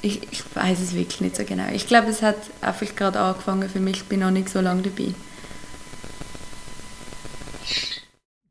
ich, 0.02 0.22
ich 0.30 0.44
weiß 0.54 0.78
es 0.78 0.94
wirklich 0.94 1.20
nicht 1.20 1.34
so 1.34 1.44
genau. 1.44 1.68
Ich 1.72 1.88
glaube, 1.88 2.08
es 2.10 2.22
hat 2.22 2.36
einfach 2.60 2.94
gerade 2.94 3.18
angefangen 3.18 3.68
für 3.68 3.80
mich, 3.80 3.96
ich 3.96 4.04
bin 4.04 4.20
noch 4.20 4.30
nicht 4.30 4.48
so 4.48 4.60
lange 4.60 4.82
dabei. 4.82 5.12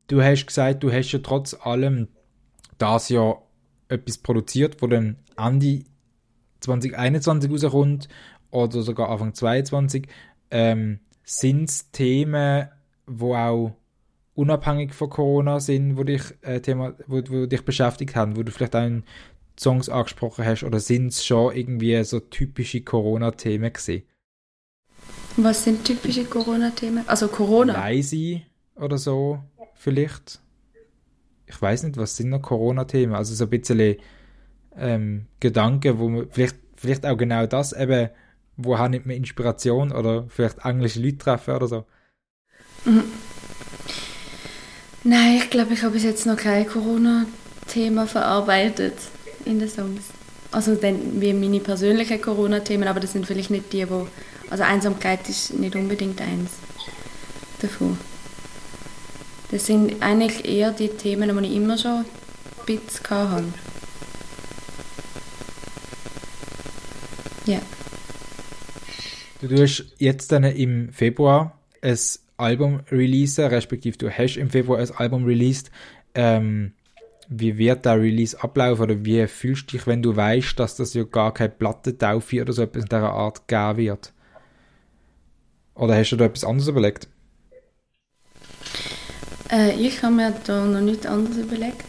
Du 0.08 0.22
hast 0.22 0.46
gesagt, 0.46 0.82
du 0.82 0.92
hast 0.92 1.12
ja 1.12 1.20
trotz 1.20 1.54
allem 1.54 2.08
das 2.76 3.08
Jahr 3.08 3.42
etwas 3.88 4.18
produziert, 4.18 4.82
wo 4.82 4.86
dann 4.86 5.16
Ende 5.38 5.84
2021 6.60 7.50
rauskommt 7.50 8.08
oder 8.50 8.82
sogar 8.82 9.08
Anfang 9.08 9.32
2022. 9.32 10.06
Ähm, 10.50 11.00
sind 11.30 11.70
es 11.70 11.90
Themen, 11.92 12.68
wo 13.06 13.36
auch 13.36 13.76
unabhängig 14.34 14.94
von 14.94 15.10
Corona 15.10 15.60
sind, 15.60 15.96
wo 15.96 16.02
dich, 16.02 16.22
äh, 16.42 16.60
Thema, 16.60 16.94
wo, 17.06 17.22
wo 17.28 17.46
dich 17.46 17.64
beschäftigt 17.64 18.16
haben, 18.16 18.36
wo 18.36 18.42
du 18.42 18.50
vielleicht 18.50 18.74
auch 18.74 18.84
in 18.84 19.04
Songs 19.58 19.88
angesprochen 19.88 20.44
hast, 20.44 20.64
oder 20.64 20.80
sind 20.80 21.08
es 21.08 21.24
schon 21.24 21.54
irgendwie 21.54 22.02
so 22.02 22.18
typische 22.18 22.80
Corona-Themen 22.80 23.72
gesehen? 23.72 24.02
Was 25.36 25.64
sind 25.64 25.84
typische 25.84 26.24
Corona-Themen? 26.24 27.04
Also 27.06 27.28
Corona? 27.28 27.74
Leise 27.74 28.42
oder 28.74 28.98
so, 28.98 29.38
vielleicht. 29.74 30.40
Ich 31.46 31.60
weiß 31.60 31.84
nicht, 31.84 31.96
was 31.96 32.16
sind 32.16 32.30
noch 32.30 32.42
Corona-Themen? 32.42 33.14
Also 33.14 33.34
so 33.34 33.44
ein 33.44 33.50
bisschen 33.50 33.96
ähm, 34.76 35.26
Gedanken, 35.38 35.98
wo 35.98 36.08
man 36.08 36.28
vielleicht, 36.30 36.56
vielleicht 36.76 37.06
auch 37.06 37.16
genau 37.16 37.46
das 37.46 37.72
eben 37.72 38.10
woher 38.64 38.88
nimmt 38.88 39.06
man 39.06 39.16
Inspiration 39.16 39.92
oder 39.92 40.26
vielleicht 40.28 40.64
englische 40.64 41.00
Leute 41.00 41.18
treffen 41.18 41.54
oder 41.54 41.68
so? 41.68 41.84
Mhm. 42.84 43.04
Nein, 45.04 45.36
ich 45.38 45.50
glaube, 45.50 45.74
ich 45.74 45.82
habe 45.82 45.94
bis 45.94 46.04
jetzt 46.04 46.26
noch 46.26 46.36
kein 46.36 46.66
Corona-Thema 46.66 48.06
verarbeitet 48.06 48.94
in 49.44 49.58
den 49.58 49.68
Songs. 49.68 50.02
Also 50.52 50.74
dann 50.74 51.20
wie 51.20 51.32
meine 51.32 51.60
persönlichen 51.60 52.20
Corona-Themen, 52.20 52.88
aber 52.88 53.00
das 53.00 53.12
sind 53.12 53.26
vielleicht 53.26 53.50
nicht 53.50 53.72
die, 53.72 53.88
wo... 53.88 54.08
Also 54.50 54.64
Einsamkeit 54.64 55.28
ist 55.28 55.54
nicht 55.54 55.76
unbedingt 55.76 56.20
eins 56.20 56.50
davon. 57.62 57.96
Das 59.50 59.66
sind 59.66 60.02
eigentlich 60.02 60.44
eher 60.44 60.72
die 60.72 60.88
Themen, 60.88 61.36
die 61.36 61.46
ich 61.46 61.56
immer 61.56 61.78
schon 61.78 62.04
bisschen 62.66 63.10
hatte. 63.10 63.44
Ja. 67.46 67.60
Du 69.40 69.48
tust 69.48 69.86
jetzt 69.98 70.32
dann 70.32 70.44
im 70.44 70.92
Februar 70.92 71.58
ein 71.80 71.98
Album 72.36 72.80
releasen, 72.90 73.46
respektive 73.46 73.96
du 73.96 74.10
hast 74.10 74.36
im 74.36 74.50
Februar 74.50 74.78
ein 74.78 74.90
Album 74.96 75.24
released. 75.24 75.70
Ähm, 76.14 76.72
wie 77.28 77.56
wird 77.56 77.84
der 77.84 78.00
Release 78.00 78.42
ablaufen 78.42 78.82
oder 78.82 79.04
wie 79.04 79.26
fühlst 79.28 79.72
du 79.72 79.76
dich, 79.76 79.86
wenn 79.86 80.02
du 80.02 80.16
weißt, 80.16 80.58
dass 80.58 80.76
das 80.76 80.94
ja 80.94 81.04
gar 81.04 81.32
keine 81.32 81.50
Plattentaufe 81.50 82.42
oder 82.42 82.52
so 82.52 82.62
etwas 82.62 82.82
in 82.82 82.88
dieser 82.88 83.12
Art 83.12 83.46
geben 83.46 83.76
wird? 83.76 84.12
Oder 85.76 85.96
hast 85.96 86.10
du 86.10 86.16
da 86.16 86.24
etwas 86.24 86.44
anderes 86.44 86.68
überlegt? 86.68 87.08
Äh, 89.50 89.74
ich 89.80 90.02
habe 90.02 90.14
mir 90.14 90.34
da 90.44 90.64
noch 90.64 90.80
nichts 90.80 91.06
anderes 91.06 91.38
überlegt. 91.38 91.86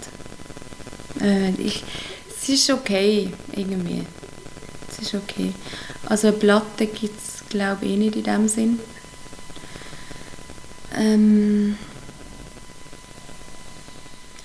Äh, 1.19 1.51
ich, 1.59 1.83
es 2.29 2.47
ist 2.47 2.69
okay, 2.69 3.31
irgendwie. 3.51 4.03
Es 4.89 4.99
ist 4.99 5.15
okay. 5.15 5.53
Also 6.05 6.27
eine 6.27 6.37
Platte 6.37 6.85
gibt 6.85 7.17
es, 7.17 7.40
glaube 7.51 7.85
ich, 7.85 7.91
eh 7.91 7.97
nicht 7.97 8.15
in 8.15 8.23
dem 8.23 8.47
Sinn. 8.47 8.79
Ähm, 10.97 11.77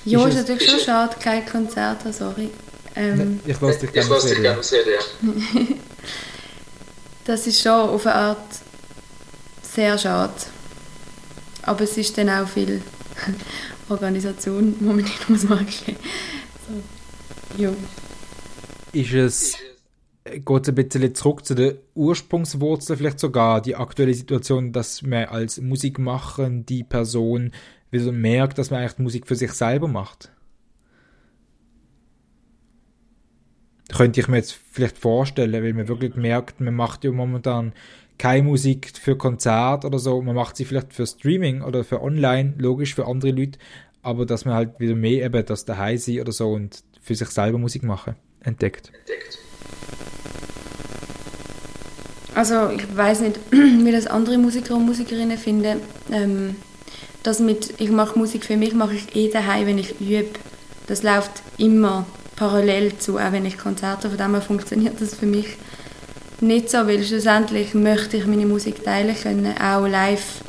ja, 0.05 0.21
ist, 0.27 0.35
ist 0.35 0.49
natürlich 0.49 0.71
schon 0.71 0.81
schade, 0.81 1.17
kein 1.19 1.45
Konzert, 1.47 2.15
sorry. 2.15 2.51
Ähm, 2.95 3.41
ich 3.45 3.61
lasse 3.61 3.81
dich 3.81 3.93
gerne 3.93 4.21
sehen. 4.21 4.45
Ja. 4.45 4.57
das 7.25 7.47
ist 7.47 7.61
schon 7.61 7.73
auf 7.73 8.07
eine 8.07 8.15
Art 8.15 8.47
sehr 9.63 9.99
schade. 9.99 10.33
Aber 11.63 11.81
es 11.83 11.97
ist 11.97 12.17
dann 12.17 12.31
auch 12.31 12.49
viel 12.49 12.81
Organisation, 13.89 14.77
die 14.79 14.85
man 14.85 14.97
nicht 14.97 15.29
muss 15.29 15.43
machen 15.43 15.67
muss. 15.67 15.85
So. 17.57 17.63
Ja. 17.63 17.71
Ist 18.93 19.13
es 19.13 19.55
geht 20.33 20.63
es 20.63 20.69
ein 20.69 20.75
bisschen 20.75 21.15
zurück 21.15 21.45
zu 21.45 21.55
den 21.55 21.79
Ursprungswurzeln 21.95 22.99
vielleicht 22.99 23.21
sogar, 23.21 23.61
die 23.61 23.77
aktuelle 23.77 24.15
Situation, 24.15 24.73
dass 24.73 25.03
man 25.03 25.27
als 25.27 25.61
Musikmachende 25.61 26.85
Person 26.85 27.53
wieder 27.91 28.13
merkt, 28.13 28.59
dass 28.59 28.71
man 28.71 28.81
eigentlich 28.81 28.99
Musik 28.99 29.27
für 29.27 29.37
sich 29.37 29.53
selber 29.53 29.89
macht. 29.89 30.31
Könnte 33.95 34.21
ich 34.21 34.29
mir 34.29 34.39
jetzt 34.39 34.53
vielleicht 34.53 34.99
vorstellen, 34.99 35.53
weil 35.53 35.73
man 35.73 35.89
wirklich 35.89 36.17
merkt, 36.17 36.61
man 36.61 36.75
macht 36.75 37.05
ja 37.05 37.13
momentan 37.13 37.73
keine 38.19 38.43
Musik 38.43 38.93
für 38.99 39.17
Konzert 39.17 39.85
oder 39.85 39.99
so, 39.99 40.21
man 40.23 40.35
macht 40.35 40.57
sie 40.57 40.65
vielleicht 40.65 40.93
für 40.93 41.07
Streaming 41.07 41.63
oder 41.63 41.85
für 41.85 42.03
Online, 42.03 42.55
logisch 42.59 42.95
für 42.95 43.07
andere 43.07 43.31
Leute, 43.31 43.59
aber 44.03 44.27
dass 44.27 44.45
man 44.45 44.55
halt 44.55 44.81
wieder 44.81 44.97
mehr 44.97 45.25
eben 45.25 45.45
das 45.45 45.65
daheim 45.65 45.99
sein 45.99 46.21
oder 46.21 46.33
so 46.33 46.51
und 46.51 46.83
für 47.01 47.15
sich 47.15 47.29
selber 47.29 47.59
Musik 47.59 47.85
machen 47.85 48.17
entdeckt. 48.41 48.93
entdeckt. 48.95 49.39
Also 52.37 52.69
ich 52.69 52.85
weiß 52.95 53.21
nicht, 53.21 53.41
wie 53.51 53.93
das 53.93 54.07
andere 54.07 54.37
Musiker 54.37 54.77
und 54.77 54.85
Musikerinnen 54.85 55.39
finden. 55.39 55.81
Ähm, 56.13 56.57
das 57.23 57.41
mit, 57.41 57.81
ich 57.81 57.91
mache 57.91 58.19
Musik 58.19 58.45
für 58.45 58.59
mich, 58.59 58.75
mache 58.75 58.95
ich 58.95 59.17
eh 59.17 59.31
daheim, 59.31 59.67
wenn 59.67 59.79
ich 59.79 59.99
übe. 60.01 60.29
Das 60.87 61.03
läuft 61.03 61.31
immer 61.57 62.05
parallel 62.37 62.99
zu, 62.99 63.17
auch 63.17 63.33
wenn 63.33 63.47
ich 63.47 63.57
Konzerte 63.57 64.11
von 64.11 64.19
dem 64.19 64.33
her 64.33 64.43
funktioniert 64.43 65.01
das 65.01 65.15
für 65.15 65.25
mich 65.25 65.57
nicht 66.43 66.69
so, 66.69 66.87
weil 66.87 67.03
schlussendlich 67.03 67.73
möchte 67.73 68.19
ich 68.19 68.27
meine 68.27 68.45
Musik 68.45 68.85
teilen 68.85 69.17
können, 69.17 69.55
auch 69.59 69.87
live. 69.87 70.43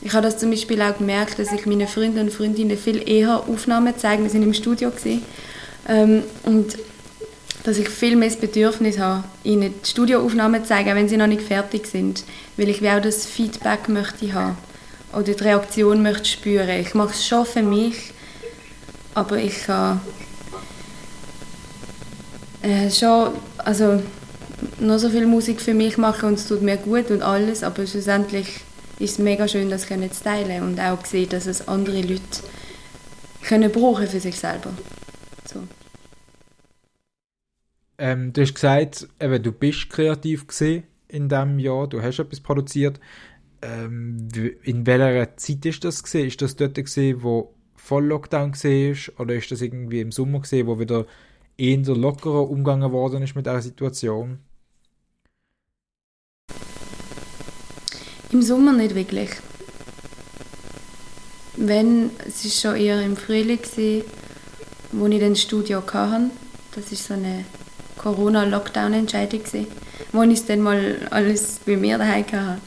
Ich 0.00 0.14
habe 0.14 0.22
das 0.22 0.38
zum 0.38 0.50
Beispiel 0.50 0.80
auch 0.80 0.96
gemerkt, 0.96 1.38
dass 1.38 1.52
ich 1.52 1.66
meinen 1.66 1.86
Freunden 1.86 2.20
und 2.20 2.32
Freundinnen 2.32 2.78
viel 2.78 3.06
eher 3.06 3.40
Aufnahmen 3.46 3.92
zeige. 3.98 4.22
Wir 4.22 4.30
sind 4.30 4.42
im 4.42 4.54
Studio. 4.54 4.90
Ähm, 5.86 6.22
und 6.44 6.78
dass 7.66 7.78
ich 7.78 7.88
viel 7.88 8.14
mehr 8.14 8.28
das 8.28 8.38
Bedürfnis 8.38 9.00
habe, 9.00 9.24
ihnen 9.42 9.74
die 9.82 9.88
Studioaufnahmen 9.90 10.62
zu 10.62 10.68
zeigen, 10.68 10.94
wenn 10.94 11.08
sie 11.08 11.16
noch 11.16 11.26
nicht 11.26 11.42
fertig 11.42 11.88
sind, 11.88 12.22
weil 12.56 12.68
ich 12.68 12.80
auch 12.88 13.00
das 13.00 13.26
Feedback 13.26 13.88
möchte 13.88 14.32
haben 14.32 14.56
oder 15.12 15.24
die 15.24 15.42
Reaktion 15.42 16.00
möchte 16.00 16.26
spüren. 16.26 16.80
Ich 16.80 16.94
mache 16.94 17.10
es 17.10 17.26
schon 17.26 17.44
für 17.44 17.62
mich, 17.62 18.12
aber 19.14 19.38
ich 19.38 19.64
kann 19.64 20.00
äh, 22.62 22.88
schon, 22.88 23.32
also 23.58 24.00
noch 24.78 24.98
so 24.98 25.10
viel 25.10 25.26
Musik 25.26 25.60
für 25.60 25.74
mich 25.74 25.98
machen 25.98 26.28
und 26.28 26.34
es 26.34 26.46
tut 26.46 26.62
mir 26.62 26.76
gut 26.76 27.10
und 27.10 27.22
alles, 27.22 27.64
aber 27.64 27.84
schlussendlich 27.84 28.60
ist 29.00 29.12
es 29.12 29.18
mega 29.18 29.48
schön, 29.48 29.70
das 29.70 29.88
zu 29.88 30.22
teilen 30.22 30.62
und 30.62 30.78
auch 30.78 31.02
zu 31.02 31.10
sehen, 31.10 31.30
dass 31.30 31.46
es 31.46 31.66
andere 31.66 32.00
Leute 32.00 32.22
können 33.42 33.72
brauchen 33.72 34.06
für 34.06 34.20
sich 34.20 34.38
selber. 34.38 34.70
So. 34.70 34.95
Ähm, 37.98 38.32
du 38.32 38.42
hast 38.42 38.54
gesagt, 38.54 39.08
eben, 39.20 39.42
du 39.42 39.52
bist 39.52 39.90
kreativ 39.90 40.46
gesehen 40.46 40.84
in 41.08 41.28
diesem 41.28 41.58
Jahr, 41.58 41.86
du 41.86 42.02
hast 42.02 42.18
etwas 42.18 42.40
produziert. 42.40 43.00
Ähm, 43.62 44.28
in 44.62 44.86
welcher 44.86 45.36
Zeit 45.36 45.64
ist 45.64 45.84
das 45.84 46.02
gesehen? 46.02 46.26
Ist 46.26 46.42
das 46.42 46.56
dort 46.56 46.74
gesehen, 46.74 47.22
wo 47.22 47.54
voll 47.74 48.06
Lockdown 48.06 48.52
war, 48.52 49.20
oder 49.20 49.34
ist 49.34 49.50
das 49.50 49.62
irgendwie 49.62 50.00
im 50.00 50.12
Sommer 50.12 50.40
gesehen, 50.40 50.66
wo 50.66 50.78
wieder 50.78 51.06
eher 51.56 51.78
lockerer 51.78 52.50
umgegangen 52.50 52.92
worden 52.92 53.22
ist 53.22 53.34
mit 53.34 53.46
dieser 53.46 53.62
Situation? 53.62 54.40
Im 58.32 58.42
Sommer 58.42 58.72
nicht 58.72 58.94
wirklich. 58.94 59.30
Wenn, 61.56 62.10
es 62.26 62.44
ist 62.44 62.60
schon 62.60 62.76
eher 62.76 63.00
im 63.00 63.16
Frühling, 63.16 63.56
gewesen, 63.56 64.04
wo 64.92 65.06
ich 65.06 65.20
dann 65.20 65.36
Studio 65.36 65.82
hatte. 65.86 66.30
Das 66.74 66.92
ist 66.92 67.06
so 67.06 67.14
eine 67.14 67.46
Corona-Lockdown-Entscheidung, 67.98 69.40
wo 70.12 70.22
ich 70.22 70.32
es 70.32 70.46
dann 70.46 70.60
mal 70.60 70.96
alles 71.10 71.60
bei 71.64 71.76
mir 71.76 71.98
daheim 71.98 72.24
hatte. 72.26 72.58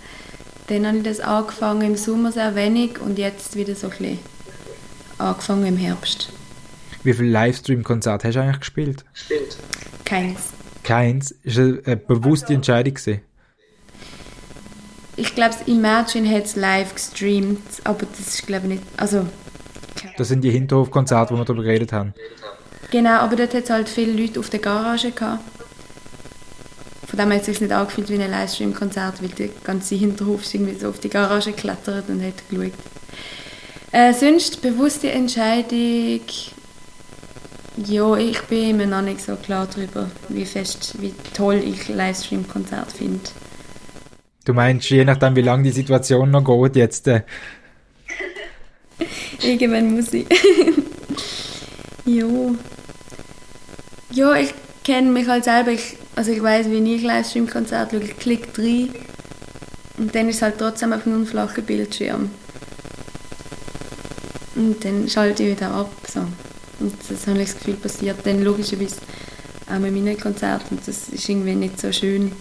Dann 0.67 0.85
habe 0.85 0.97
ich 0.97 1.03
das 1.03 1.19
angefangen 1.19 1.81
im 1.81 1.95
Sommer 1.95 2.31
sehr 2.31 2.55
wenig 2.55 2.99
und 2.99 3.17
jetzt 3.17 3.55
wieder 3.55 3.75
so 3.75 3.87
ein 3.87 3.91
bisschen 3.91 4.19
angefangen 5.17 5.65
im 5.65 5.77
Herbst. 5.77 6.31
Wie 7.03 7.13
viele 7.13 7.29
Livestream-Konzerte 7.29 8.27
hast 8.27 8.35
du 8.35 8.41
eigentlich 8.41 8.59
gespielt? 8.59 9.05
Gespielt. 9.13 9.57
Keins. 10.05 10.39
Keins? 10.83 11.31
Ist 11.43 11.57
das 11.57 11.85
eine 11.85 11.97
bewusste 11.97 12.53
Entscheidung 12.53 12.93
gewesen? 12.93 13.21
Ich 15.15 15.35
glaube, 15.35 15.55
Imagine 15.65 16.29
hat 16.29 16.45
es 16.45 16.55
live 16.55 16.95
gestreamt, 16.95 17.61
aber 17.83 18.05
das 18.05 18.19
ist 18.19 18.47
glaube 18.47 18.67
ich 18.67 18.73
nicht, 18.73 18.83
also... 18.97 19.25
Das 20.17 20.29
sind 20.29 20.41
die 20.43 20.51
Hinterhofkonzerte, 20.51 21.33
wo 21.33 21.37
wir 21.37 21.45
darüber 21.45 21.63
geredet 21.63 21.91
haben. 21.91 22.13
Genau, 22.91 23.19
aber 23.19 23.35
dort 23.35 23.53
hat 23.53 23.63
es 23.63 23.69
halt 23.69 23.89
viele 23.89 24.13
Leute 24.13 24.39
auf 24.39 24.49
der 24.49 24.59
Garage 24.59 25.11
gehabt. 25.11 25.43
Von 27.05 27.17
dem 27.17 27.31
hat 27.31 27.39
es 27.39 27.45
sich 27.47 27.61
nicht 27.61 27.71
angefühlt 27.71 28.09
wie 28.09 28.21
ein 28.21 28.29
Livestream-Konzert, 28.29 29.21
weil 29.21 29.29
der 29.29 29.49
ganze 29.63 29.95
Hinterhof 29.95 30.41
irgendwie 30.53 30.75
so 30.75 30.89
auf 30.89 30.99
die 30.99 31.09
Garage 31.09 31.51
geklettert 31.51 32.07
und 32.07 32.23
hat 32.23 32.47
geschaut. 32.49 32.73
Äh, 33.91 34.13
sonst 34.13 34.61
bewusste 34.61 35.11
Entscheidung. 35.11 36.21
Ja, 37.85 38.15
ich 38.15 38.41
bin 38.41 38.77
mir 38.77 38.85
noch 38.85 39.01
nicht 39.01 39.21
so 39.21 39.35
klar 39.35 39.67
darüber, 39.73 40.11
wie 40.27 40.45
fest, 40.45 40.95
wie 40.99 41.13
toll 41.33 41.63
ich 41.65 41.87
Livestream-Konzert 41.87 42.91
finde. 42.91 43.21
Du 44.45 44.53
meinst, 44.53 44.89
je 44.89 45.05
nachdem, 45.05 45.35
wie 45.35 45.41
lange 45.41 45.63
die 45.63 45.71
Situation 45.71 46.31
noch 46.31 46.43
geht, 46.43 46.75
jetzt. 46.75 47.07
Äh. 47.07 47.21
Irgendwann 49.41 49.95
muss 49.95 50.13
ich. 50.13 50.27
ja. 52.17 52.55
Ja, 54.11 54.35
ich 54.35 54.53
kenne 54.83 55.11
mich 55.11 55.27
halt 55.27 55.43
selber. 55.43 55.71
Ich, 55.71 55.97
also 56.15 56.31
ich 56.31 56.41
weiß, 56.41 56.69
wie 56.69 56.95
ich 56.95 57.03
Livestream-Konzerte 57.03 57.97
schaue. 57.97 58.05
Ich 58.05 58.17
klicke 58.17 58.61
rein 58.61 58.89
und 59.97 60.15
dann 60.15 60.29
ist 60.29 60.37
es 60.37 60.41
halt 60.41 60.57
trotzdem 60.57 60.93
auf 60.93 61.05
einem 61.05 61.25
flachen 61.25 61.63
Bildschirm. 61.63 62.31
Und 64.55 64.83
dann 64.83 65.07
schalte 65.07 65.43
ich 65.43 65.55
wieder 65.55 65.71
ab. 65.71 65.91
So. 66.07 66.21
Und 66.79 66.93
das 67.09 67.27
habe 67.27 67.41
ich 67.41 67.49
das 67.49 67.57
Gefühl 67.57 67.75
passiert 67.75 68.17
dann 68.25 68.43
logischerweise 68.43 68.97
auch 69.69 69.79
mit 69.79 69.93
meinen 69.93 70.19
Konzerten. 70.19 70.79
Das 70.85 71.09
ist 71.09 71.29
irgendwie 71.29 71.55
nicht 71.55 71.79
so 71.79 71.91
schön 71.91 72.31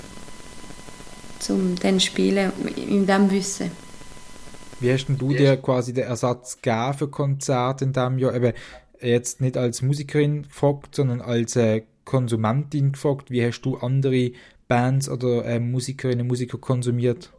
zum 1.38 1.76
dann 1.76 2.00
spielen 2.00 2.52
in 2.76 3.06
dem 3.06 3.30
Wissen. 3.30 3.70
Wie 4.80 4.92
hast 4.92 5.06
denn 5.06 5.18
du 5.18 5.32
dir 5.32 5.56
quasi 5.56 5.92
den 5.92 6.04
Ersatz 6.04 6.60
gegeben 6.62 6.94
für 6.94 7.08
Konzerte 7.08 7.84
in 7.84 7.92
diesem 7.92 8.18
Jahr? 8.18 8.34
Eben, 8.34 8.52
jetzt 9.00 9.40
nicht 9.40 9.56
als 9.56 9.82
Musikerin 9.82 10.44
gefragt, 10.44 10.94
sondern 10.94 11.20
als 11.20 11.56
äh, 11.56 11.82
Konsumentin 12.04 12.92
gefragt, 12.92 13.30
wie 13.30 13.44
hast 13.44 13.62
du 13.62 13.76
andere 13.76 14.32
Bands 14.66 15.08
oder 15.08 15.44
äh, 15.44 15.60
Musikerinnen 15.60 16.22
und 16.22 16.28
Musiker 16.28 16.58
konsumiert, 16.58 17.30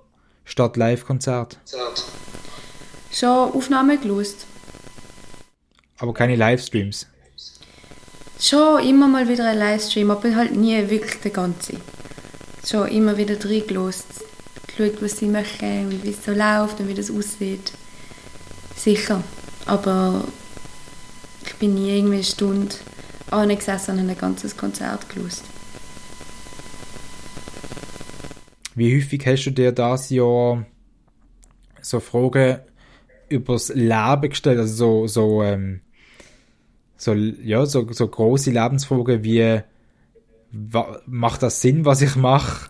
statt 0.46 0.78
Live-Konzert? 0.78 1.60
Schon 3.12 3.52
Aufnahmen 3.52 4.00
gelost. 4.00 4.46
Aber 5.98 6.14
keine 6.14 6.36
Livestreams? 6.36 7.08
Schon 8.40 8.84
immer 8.84 9.08
mal 9.08 9.28
wieder 9.28 9.50
ein 9.50 9.58
Livestream, 9.58 10.12
aber 10.12 10.34
halt 10.36 10.56
nie 10.56 10.90
wirklich 10.90 11.20
der 11.22 11.32
ganze. 11.32 11.74
Schon 12.66 12.88
immer 12.88 13.18
wieder 13.18 13.36
reingelost, 13.44 14.06
geschaut, 14.68 15.02
was 15.02 15.18
sie 15.18 15.28
machen 15.28 15.88
und 15.88 16.04
wie 16.04 16.12
es 16.12 16.24
so 16.24 16.32
läuft 16.32 16.80
und 16.80 16.88
wie 16.88 16.94
das 16.94 17.12
aussieht. 17.12 17.74
Sicher, 18.76 19.22
aber 19.66 20.24
bin 21.60 21.76
nie 21.76 21.98
irgendwie 21.98 22.16
eine 22.16 22.24
Stunde 22.24 22.76
angesessen 23.30 24.00
und 24.00 24.10
ein 24.10 24.18
ganzes 24.18 24.56
Konzert 24.56 25.10
gelöst. 25.10 25.44
Wie 28.76 28.98
häufig 28.98 29.26
hast 29.28 29.46
du 29.46 29.52
dir 29.52 29.72
das 29.72 30.10
Jahr 30.10 30.66
so 31.82 32.00
Fragen 32.00 32.60
übers 33.28 33.70
Leben 33.70 34.30
gestellt, 34.30 34.60
also 34.60 34.74
so, 34.74 35.08
so, 35.08 35.44
ähm, 35.44 35.82
so, 36.98 37.14
ja, 37.14 37.66
so, 37.66 37.92
so 37.92 38.08
große 38.08 38.52
Lebensfragen 38.52 39.24
wie, 39.24 39.62
macht 41.06 41.44
das 41.44 41.62
Sinn, 41.62 41.86
was 41.86 42.02
ich 42.02 42.16
mache? 42.16 42.70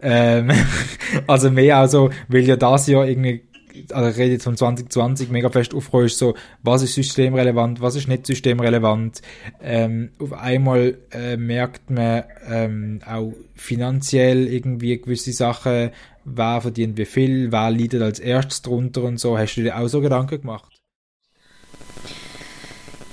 Ähm, 0.00 0.50
also 1.26 1.50
mehr 1.50 1.82
auch 1.82 1.88
so, 1.88 2.10
weil 2.28 2.44
ja 2.44 2.56
das 2.56 2.86
Jahr 2.86 3.06
irgendwie 3.06 3.44
also 3.92 4.10
ich 4.10 4.16
rede 4.16 4.32
jetzt 4.32 4.44
von 4.44 4.56
2020, 4.56 5.30
mega 5.30 5.50
fest 5.50 5.74
aufruhst, 5.74 6.18
so, 6.18 6.34
was 6.62 6.82
ist 6.82 6.94
systemrelevant, 6.94 7.80
was 7.80 7.96
ist 7.96 8.08
nicht 8.08 8.26
systemrelevant. 8.26 9.22
Ähm, 9.62 10.10
auf 10.18 10.32
einmal 10.32 10.98
äh, 11.12 11.36
merkt 11.36 11.90
man 11.90 12.24
ähm, 12.48 13.00
auch 13.06 13.32
finanziell 13.54 14.46
irgendwie 14.46 15.00
gewisse 15.00 15.32
Sachen, 15.32 15.90
wer 16.24 16.60
verdient 16.60 16.98
wie 16.98 17.04
viel, 17.04 17.52
wer 17.52 17.70
leidet 17.70 18.02
als 18.02 18.18
erstes 18.18 18.62
drunter 18.62 19.02
und 19.02 19.18
so. 19.18 19.38
Hast 19.38 19.56
du 19.56 19.62
dir 19.62 19.78
auch 19.78 19.88
so 19.88 20.00
Gedanken 20.00 20.40
gemacht? 20.40 20.80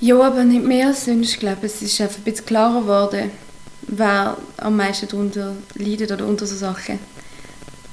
Ja, 0.00 0.20
aber 0.20 0.44
nicht 0.44 0.64
mehr 0.64 0.94
sonst. 0.94 1.34
Ich 1.34 1.40
glaube, 1.40 1.66
es 1.66 1.82
ist 1.82 2.00
einfach 2.00 2.18
ein 2.18 2.24
bisschen 2.24 2.46
klarer 2.46 2.82
geworden, 2.82 3.30
wer 3.82 4.36
am 4.58 4.76
meisten 4.76 5.08
darunter 5.08 5.56
leidet 5.74 6.12
oder 6.12 6.26
unter 6.26 6.46
so 6.46 6.54
Sachen. 6.54 7.00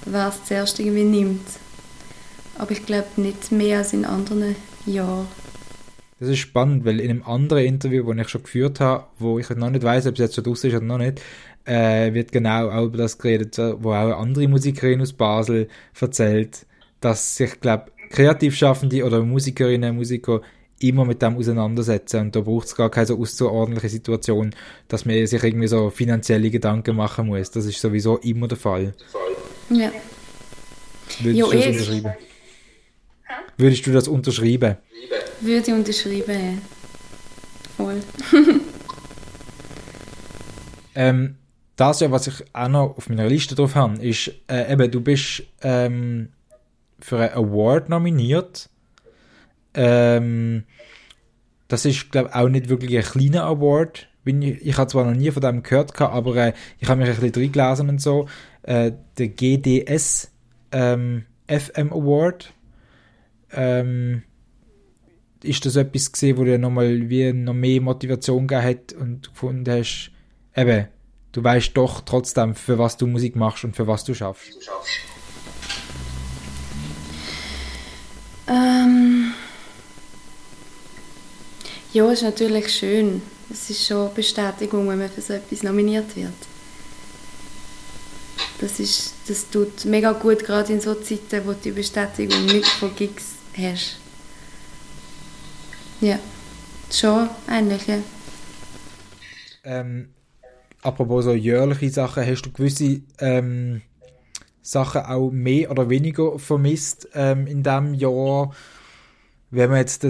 Wer 0.06 0.28
es 0.28 0.44
zuerst 0.44 0.80
irgendwie 0.80 1.04
nimmt. 1.04 1.48
Aber 2.58 2.72
ich 2.72 2.86
glaube 2.86 3.08
nicht 3.18 3.52
mehr 3.52 3.80
als 3.80 3.94
in 3.94 4.06
anderen 4.06 4.56
Jahren. 4.86 5.28
Das 6.20 6.30
ist 6.30 6.40
spannend, 6.40 6.86
weil 6.86 7.02
in 7.02 7.10
einem 7.10 7.24
anderen 7.24 7.66
Interview, 7.66 8.12
das 8.14 8.26
ich 8.26 8.30
schon 8.30 8.44
geführt 8.44 8.80
habe, 8.80 9.06
wo 9.20 9.38
ich 9.38 9.50
noch 9.50 9.70
nicht 9.70 9.84
weiß, 9.84 10.08
ob 10.08 10.14
es 10.14 10.20
jetzt 10.20 10.36
schon 10.36 10.46
draußen 10.46 10.70
ist 10.70 10.76
oder 10.76 10.86
noch 10.86 10.98
nicht, 10.98 11.22
äh, 11.66 12.14
wird 12.14 12.32
genau 12.32 12.70
auch 12.70 12.86
über 12.86 12.98
das 12.98 13.18
geredet, 13.18 13.58
wo 13.58 13.92
auch 13.92 14.06
eine 14.06 14.16
andere 14.16 14.48
Musikerin 14.48 15.02
aus 15.02 15.12
Basel 15.12 15.68
erzählt, 16.00 16.66
dass 17.02 17.36
sich, 17.36 17.60
glaube 17.60 17.92
Kreativschaffende 18.10 19.04
oder 19.04 19.22
Musikerinnen 19.24 19.92
und 19.92 19.98
Musiker 19.98 20.42
immer 20.80 21.06
mit 21.06 21.22
dem 21.22 21.38
auseinandersetzen 21.38 22.22
und 22.22 22.36
da 22.36 22.42
braucht 22.42 22.68
es 22.68 22.76
gar 22.76 22.90
keine 22.90 23.08
so 23.08 23.18
außerordentliche 23.18 23.90
Situation, 23.90 24.54
dass 24.88 25.06
man 25.06 25.26
sich 25.26 25.44
irgendwie 25.44 25.68
so 25.68 25.90
finanzielle 25.90 26.50
Gedanken 26.50 26.96
machen 26.96 27.28
muss. 27.28 27.52
Das 27.52 27.66
ist 27.66 27.80
sowieso 27.80 28.18
immer 28.18 28.48
der 28.48 28.58
Fall. 28.58 28.94
Ja. 29.70 29.92
Würdest 31.22 31.52
du 31.52 31.58
das 31.58 31.68
unterschreiben? 31.68 32.14
Würdest 33.58 33.86
du 33.88 33.92
das 33.92 34.08
unterschreiben? 34.08 34.78
Würde 35.42 35.68
ich 35.68 35.74
unterschreiben, 35.74 36.62
Voll. 37.78 38.02
ähm, 40.96 41.36
das 41.76 42.00
ja, 42.00 42.12
was 42.12 42.28
ich 42.28 42.44
auch 42.54 42.70
noch 42.70 42.98
auf 42.98 43.10
meiner 43.10 43.28
Liste 43.28 43.56
drauf 43.56 43.76
habe, 43.76 44.02
ist, 44.02 44.32
äh, 44.48 44.72
eben, 44.72 44.90
du 44.90 45.02
bist 45.02 45.44
ähm, 45.62 46.30
für 47.00 47.20
einen 47.20 47.34
Award 47.34 47.90
nominiert. 47.90 48.70
Ähm, 49.74 50.64
das 51.68 51.86
ist, 51.86 52.12
glaube 52.12 52.30
ich, 52.30 52.36
auch 52.36 52.48
nicht 52.48 52.70
wirklich 52.70 52.96
ein 52.98 53.04
kleiner 53.04 53.44
Award. 53.44 54.08
Ich, 54.24 54.36
ich 54.36 54.78
habe 54.78 54.90
zwar 54.90 55.06
noch 55.06 55.18
nie 55.18 55.32
von 55.32 55.42
dem 55.42 55.64
gehört, 55.64 56.00
aber 56.00 56.36
äh, 56.38 56.54
ich 56.80 56.88
habe 56.88 57.02
mich 57.02 57.10
ein 57.10 57.20
bisschen 57.20 57.44
reingelesen 57.44 57.90
und 57.90 58.02
so. 58.02 58.28
Äh, 58.64 58.94
der 59.18 59.28
GDS 59.28 60.32
ähm, 60.72 61.26
FM 61.48 61.92
Award 61.92 62.54
ähm, 63.56 64.24
ist 65.44 65.66
das 65.66 65.76
etwas 65.76 66.12
gesehen, 66.12 66.38
wo 66.38 66.44
dir 66.44 66.58
nochmal 66.58 67.10
wie 67.10 67.32
noch 67.32 67.54
mehr 67.54 67.82
Motivation 67.82 68.48
gegeben 68.48 68.68
hat 68.68 68.94
und 68.94 69.30
gefunden 69.30 69.80
hast, 69.80 70.12
eben, 70.56 70.88
du 71.32 71.44
weißt 71.44 71.72
doch 71.76 72.02
trotzdem, 72.02 72.56
für 72.56 72.78
was 72.78 72.98
du 72.98 73.08
Musik 73.08 73.36
machst 73.36 73.64
und 73.64 73.76
für 73.76 73.88
was 73.88 74.04
du 74.04 74.14
schaffst? 74.14 74.52
Ähm, 78.48 79.34
ja, 81.94 82.12
ist 82.12 82.24
natürlich 82.24 82.74
schön. 82.74 83.22
Es 83.50 83.70
ist 83.70 83.86
schon 83.86 84.14
Bestätigung, 84.14 84.88
wenn 84.90 85.00
man 85.00 85.10
für 85.10 85.22
so 85.22 85.34
etwas 85.34 85.64
nominiert 85.64 86.16
wird. 86.16 86.34
Das, 88.60 88.80
ist, 88.80 89.14
das 89.28 89.50
tut 89.50 89.86
mega 89.86 90.14
gut, 90.14 90.44
gerade 90.44 90.74
in 90.74 90.82
so 90.82 90.96
Zeiten, 90.96 91.46
wo 91.46 91.54
die 91.54 91.72
Bestätigung 91.72 92.46
nicht 92.46 92.68
von 92.68 92.96
Gigs 92.96 93.35
hast. 93.58 93.98
Ja, 96.02 96.20
schon 96.92 97.30
eigentlich, 97.48 97.88
ja. 97.88 97.98
Ähm, 99.64 100.10
apropos 100.82 101.26
so 101.26 101.34
jährliche 101.34 101.90
Sachen, 101.90 102.26
hast 102.26 102.44
du 102.44 102.52
gewisse 102.52 103.02
ähm, 103.20 103.82
Sachen 104.62 105.02
auch 105.02 105.32
mehr 105.32 105.72
oder 105.72 105.90
weniger 105.90 106.38
vermisst 106.38 107.10
ähm, 107.14 107.48
in 107.48 107.64
diesem 107.64 107.94
Jahr? 107.94 108.54
Wenn 109.52 109.70
man 109.70 109.80
jetzt 109.80 110.06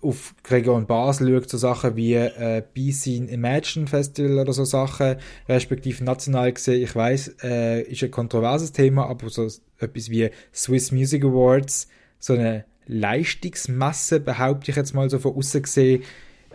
auf 0.00 0.34
Region 0.48 0.86
Basel 0.86 1.34
schaut, 1.34 1.50
so 1.50 1.58
Sachen 1.58 1.96
wie 1.96 2.14
äh, 2.14 2.62
B-Scene 2.72 3.28
Imagine 3.30 3.86
Festival 3.86 4.38
oder 4.38 4.52
so 4.52 4.64
Sachen, 4.64 5.16
respektive 5.48 6.04
national 6.04 6.52
gesehen, 6.52 6.82
ich 6.82 6.94
weiß, 6.94 7.36
äh, 7.42 7.82
ist 7.82 8.02
ein 8.02 8.10
kontroverses 8.10 8.72
Thema, 8.72 9.06
aber 9.06 9.28
so 9.28 9.48
etwas 9.78 10.10
wie 10.10 10.30
Swiss 10.54 10.92
Music 10.92 11.24
Awards 11.24 11.88
so 12.18 12.34
eine 12.34 12.64
Leistungsmasse, 12.86 14.20
behaupte 14.20 14.70
ich 14.70 14.76
jetzt 14.76 14.94
mal 14.94 15.08
so 15.10 15.18
von 15.18 15.36
außen 15.36 15.62
gesehen. 15.62 16.02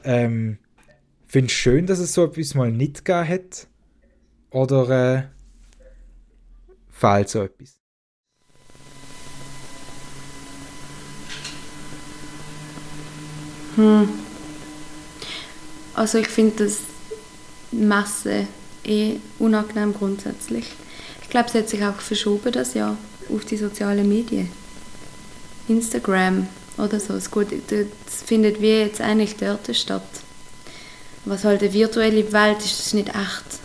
Ähm, 0.03 0.57
Finde 1.27 1.47
ich 1.47 1.57
schön, 1.57 1.87
dass 1.87 1.99
es 1.99 2.13
so 2.13 2.25
etwas 2.25 2.53
mal 2.53 2.71
nicht 2.71 3.05
gegeben 3.05 3.27
hat? 3.27 3.67
Oder 4.51 4.89
äh, 4.89 5.23
fehlt 6.91 7.29
so 7.29 7.43
etwas? 7.43 7.79
Hm. 13.75 14.09
Also 15.95 16.19
ich 16.19 16.27
finde 16.27 16.65
das 16.65 16.81
Masse 17.71 18.47
eh 18.83 19.15
unangenehm 19.39 19.93
grundsätzlich. 19.93 20.71
Ich 21.21 21.29
glaube, 21.29 21.47
es 21.47 21.55
hat 21.55 21.69
sich 21.69 21.83
auch 21.83 21.95
verschoben 21.95 22.51
das 22.51 22.75
Jahr 22.75 22.97
auf 23.33 23.45
die 23.45 23.57
sozialen 23.57 24.07
Medien. 24.07 24.51
Instagram 25.67 26.47
oder 26.77 26.99
so. 26.99 27.13
Gut, 27.31 27.47
das 27.51 28.23
findet 28.25 28.61
wie 28.61 28.79
jetzt 28.79 29.01
eigentlich 29.01 29.35
dort 29.35 29.75
statt. 29.75 30.03
Was 31.25 31.45
halt 31.45 31.61
eine 31.61 31.73
virtuelle 31.73 32.31
Welt 32.33 32.59
ist, 32.59 32.79
ist 32.87 32.93
nicht 32.93 33.09
echt. 33.09 33.59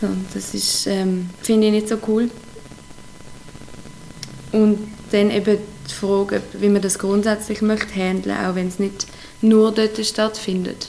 So, 0.00 0.08
das 0.34 0.86
ähm, 0.86 1.30
finde 1.42 1.68
ich 1.68 1.72
nicht 1.72 1.88
so 1.88 1.98
cool. 2.08 2.30
Und 4.52 4.78
dann 5.10 5.30
eben 5.30 5.58
die 5.88 5.94
Frage, 5.94 6.42
wie 6.54 6.68
man 6.68 6.82
das 6.82 6.98
grundsätzlich 6.98 7.62
möchte 7.62 7.94
handeln, 7.94 8.36
auch 8.36 8.54
wenn 8.54 8.68
es 8.68 8.78
nicht 8.78 9.06
nur 9.40 9.72
dort 9.72 10.04
stattfindet, 10.04 10.88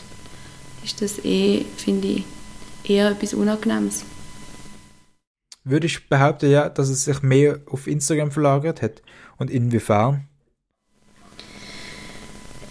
ist 0.84 1.02
das 1.02 1.24
eh, 1.24 1.66
finde 1.78 2.08
ich, 2.08 2.24
eher 2.84 3.12
etwas 3.12 3.34
Unangenehmes. 3.34 4.04
Würde 5.64 5.88
ich 5.88 6.10
behaupten, 6.10 6.52
ja, 6.52 6.68
dass 6.70 6.90
es 6.90 7.06
sich 7.06 7.22
mehr 7.22 7.60
auf 7.68 7.88
Instagram 7.88 8.32
verlagert 8.32 8.82
hat. 8.82 9.02
Und 9.38 9.50
inwiefern? 9.50 10.28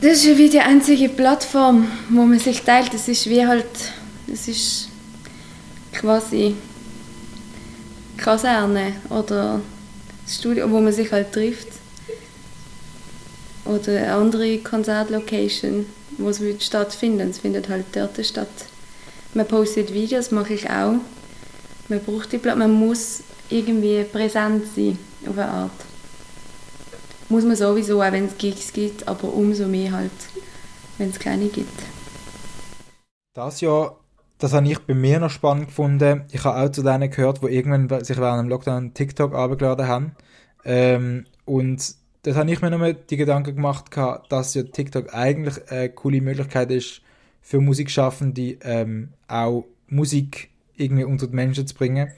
Das 0.03 0.15
ist 0.15 0.25
ja 0.25 0.37
wie 0.37 0.51
die 0.51 0.61
einzige 0.61 1.09
Plattform, 1.09 1.87
wo 2.11 2.23
man 2.23 2.39
sich 2.39 2.63
teilt. 2.63 2.93
Das 2.93 3.09
ist 3.09 3.29
wie 3.31 3.47
halt, 3.47 3.67
das 4.27 4.49
ist 4.49 4.89
quasi 5.93 6.57
Kaserne 8.17 8.95
oder 9.11 9.61
das 10.25 10.37
Studio, 10.37 10.71
wo 10.71 10.81
man 10.81 10.93
sich 10.93 11.13
halt 11.13 11.33
trifft. 11.33 11.69
Oder 13.65 13.97
eine 13.97 14.15
andere 14.15 14.59
Konzertlocation, 14.59 15.87
wo 16.19 16.29
es 16.29 16.41
stattfindet. 16.65 17.31
Es 17.31 17.39
findet 17.39 17.69
halt 17.69 17.87
dort 17.93 18.25
statt. 18.27 18.49
Man 19.35 19.47
postet 19.47 19.95
Videos, 19.95 20.31
mache 20.31 20.55
ich 20.55 20.69
auch. 20.69 20.97
Man 21.89 22.01
braucht 22.01 22.33
die 22.33 22.39
Plattform, 22.39 22.71
man 22.71 22.73
muss 22.73 23.23
irgendwie 23.49 24.05
präsent 24.05 24.65
sein, 24.75 24.99
auf 25.27 25.37
eine 25.37 25.49
Art 25.49 25.73
muss 27.33 27.45
man 27.45 27.57
sowieso, 27.57 28.01
auch 28.03 28.13
wenn 28.13 28.27
es 28.27 28.37
Gigs 28.37 28.73
gibt, 28.73 29.09
aber 29.09 29.33
umso 29.33 29.67
mehr 29.67 29.91
halt, 29.91 30.13
wenn 30.99 31.09
es 31.09 31.19
kleine 31.19 31.49
gibt. 31.49 31.83
Das 33.35 33.63
Jahr, 33.63 33.99
das 34.39 34.53
habe 34.53 34.69
ich 34.69 34.79
bei 34.81 34.95
mir 34.95 35.19
noch 35.19 35.31
spannend 35.31 35.69
gefunden. 35.69 36.25
Ich 36.31 36.45
habe 36.45 36.61
auch 36.61 36.71
zu 36.71 36.83
denen 36.83 37.11
gehört, 37.11 37.43
die 37.43 37.47
irgendwann 37.47 38.05
sich 38.05 38.19
während 38.19 38.43
dem 38.43 38.49
Lockdown 38.51 38.93
TikTok 38.93 39.35
abgeladen 39.35 39.89
haben. 39.89 40.13
Ähm, 40.65 41.25
und 41.47 41.95
das 42.23 42.37
habe 42.37 42.53
ich 42.53 42.61
mir 42.61 42.71
nochmal 42.71 42.95
die 42.95 43.17
Gedanken 43.17 43.57
gemacht, 43.57 43.87
dass 44.29 44.55
ja 44.55 44.63
TikTok 44.63 45.15
eigentlich 45.15 45.71
eine 45.71 45.89
coole 45.89 46.21
Möglichkeit 46.21 46.71
ist, 46.71 47.01
für 47.41 47.61
Musikschaffende 47.61 48.59
ähm, 48.63 49.09
auch 49.27 49.65
Musik 49.89 50.51
irgendwie 50.77 51.05
unter 51.05 51.27
die 51.27 51.35
Menschen 51.35 51.67
zu 51.67 51.75
bringen 51.75 52.13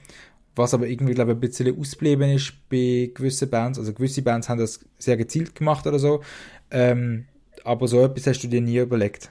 was 0.56 0.74
aber 0.74 0.86
irgendwie, 0.86 1.14
glaube 1.14 1.32
ich, 1.32 1.36
ein 1.36 1.40
bisschen 1.40 1.78
ausgeblieben 1.78 2.30
ist 2.30 2.52
bei 2.68 3.10
gewissen 3.12 3.50
Bands. 3.50 3.78
Also 3.78 3.92
gewisse 3.92 4.22
Bands 4.22 4.48
haben 4.48 4.58
das 4.58 4.80
sehr 4.98 5.16
gezielt 5.16 5.54
gemacht 5.54 5.86
oder 5.86 5.98
so. 5.98 6.22
Ähm, 6.70 7.26
aber 7.64 7.88
so 7.88 8.04
etwas 8.04 8.26
hast 8.26 8.40
du 8.42 8.48
dir 8.48 8.60
nie 8.60 8.78
überlegt. 8.78 9.30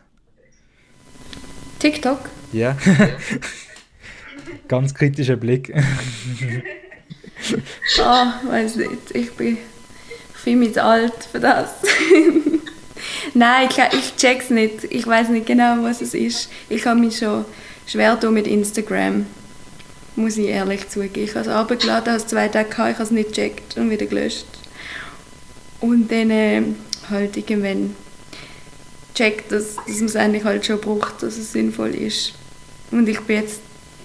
TikTok? 1.79 2.29
Ja. 2.51 2.77
Ganz 4.67 4.93
kritischer 4.93 5.35
Blick. 5.35 5.73
Ah, 7.99 8.39
oh, 8.45 8.51
weiß 8.51 8.77
nicht. 8.77 9.13
Ich 9.13 9.33
bin 9.33 9.57
ich 9.57 10.39
fühle 10.39 10.55
mich 10.55 10.73
zu 10.75 10.81
alt 10.81 11.25
für 11.29 11.41
das. 11.41 11.71
Nein, 13.33 13.67
ich, 13.69 13.77
ich 13.77 14.15
check's 14.15 14.49
nicht. 14.49 14.85
Ich 14.85 15.05
weiß 15.05 15.27
nicht 15.27 15.45
genau, 15.45 15.83
was 15.83 15.99
es 15.99 16.13
ist. 16.13 16.49
Ich 16.69 16.85
habe 16.85 17.01
mich 17.01 17.17
schon 17.17 17.43
schwer 17.85 18.19
mit 18.31 18.47
Instagram. 18.47 19.25
Muss 20.15 20.37
ich 20.37 20.47
ehrlich 20.47 20.89
zugeben. 20.89 21.23
Ich 21.23 21.31
habe 21.31 21.41
es 21.41 21.47
abgeladen, 21.47 22.13
habe 22.13 22.17
es 22.17 22.27
zwei 22.27 22.47
Tage 22.47 22.69
gehabt, 22.69 22.91
ich 22.91 22.95
habe 22.95 23.03
es 23.03 23.11
nicht 23.11 23.29
gecheckt 23.29 23.77
und 23.77 23.89
wieder 23.89 24.05
gelöscht. 24.05 24.45
Und 25.79 26.11
dann 26.11 26.29
äh, 26.29 26.61
halt 27.09 27.35
irgendwann 27.35 27.95
checkt, 29.15 29.51
dass, 29.51 29.75
dass 29.75 29.97
man 29.97 30.05
es 30.05 30.15
eigentlich 30.15 30.43
halt 30.43 30.65
schon 30.65 30.79
braucht, 30.79 31.23
dass 31.23 31.37
es 31.37 31.51
sinnvoll 31.51 31.95
ist. 31.95 32.33
Und 32.91 33.09
ich 33.09 33.19
bin 33.21 33.37
jetzt 33.37 33.59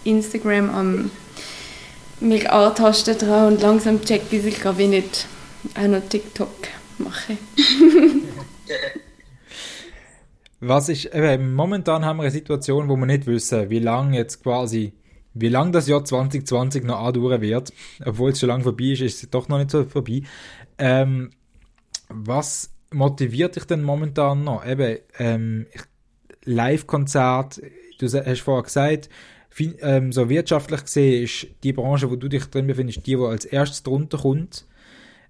Instagram 0.04 0.70
am 0.70 1.10
mich 2.20 2.50
antasten 2.50 3.16
dran 3.16 3.52
und 3.52 3.62
langsam 3.62 4.02
checke 4.02 4.36
ich, 4.36 4.44
ich 4.44 4.64
ich 4.64 4.88
nicht 4.88 5.26
auch 5.74 5.86
noch 5.86 6.02
TikTok 6.08 6.68
mache. 6.98 7.36
Was 10.60 10.88
ist, 10.88 11.14
eben, 11.14 11.54
momentan 11.54 12.04
haben 12.04 12.16
wir 12.16 12.24
eine 12.24 12.32
Situation, 12.32 12.88
wo 12.88 12.96
wir 12.96 13.06
nicht 13.06 13.26
wissen, 13.26 13.70
wie 13.70 13.78
lange 13.78 14.16
jetzt 14.16 14.42
quasi, 14.42 14.92
wie 15.34 15.48
lange 15.48 15.70
das 15.70 15.86
Jahr 15.86 16.04
2020 16.04 16.84
noch 16.84 17.00
andauern 17.00 17.40
wird. 17.40 17.72
Obwohl 18.04 18.30
es 18.30 18.40
schon 18.40 18.48
lange 18.48 18.64
vorbei 18.64 18.86
ist, 18.86 19.02
ist 19.02 19.22
es 19.22 19.30
doch 19.30 19.48
noch 19.48 19.58
nicht 19.58 19.70
so 19.70 19.84
vorbei. 19.84 20.22
Ähm, 20.78 21.30
was 22.08 22.70
motiviert 22.90 23.54
dich 23.54 23.64
denn 23.66 23.82
momentan 23.82 24.44
noch? 24.44 24.66
Eben, 24.66 24.98
ähm, 25.18 25.66
Live-Konzert, 26.44 27.60
du 27.98 28.06
hast 28.06 28.40
vorher 28.40 28.62
gesagt, 28.64 29.08
ähm, 29.80 30.12
so 30.12 30.28
wirtschaftlich 30.28 30.82
gesehen 30.82 31.24
ist 31.24 31.46
die 31.62 31.72
Branche, 31.72 32.10
wo 32.10 32.16
du 32.16 32.28
dich 32.28 32.46
drin 32.46 32.66
befindest, 32.66 33.06
die, 33.06 33.16
die 33.16 33.22
als 33.22 33.44
erstes 33.44 33.82
drunter 33.82 34.18
kommt. 34.18 34.66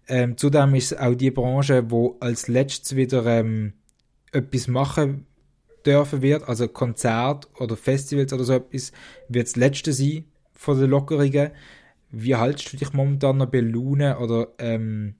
Ähm, 0.06 0.36
zudem 0.36 0.74
ist 0.74 0.92
es 0.92 0.98
auch 0.98 1.14
die 1.14 1.30
Branche, 1.30 1.90
wo 1.90 2.16
als 2.20 2.48
letztes 2.48 2.96
wieder 2.96 3.26
ähm, 3.26 3.74
etwas 4.32 4.68
machen 4.68 5.26
dürfen 5.86 6.22
wird, 6.22 6.48
also 6.48 6.68
Konzert 6.68 7.48
oder 7.58 7.76
Festivals 7.76 8.32
oder 8.32 8.44
so 8.44 8.54
etwas, 8.54 8.92
wird 9.28 9.46
das 9.46 9.56
letzte 9.56 9.92
sein 9.92 10.24
von 10.52 10.78
den 10.78 10.90
Lockerungen. 10.90 11.50
Wie 12.10 12.36
haltest 12.36 12.72
du 12.72 12.76
dich 12.76 12.92
momentan 12.92 13.38
noch 13.38 13.46
bei 13.46 13.60
Laune 13.60 14.18
oder 14.18 14.48
ähm, 14.58 15.14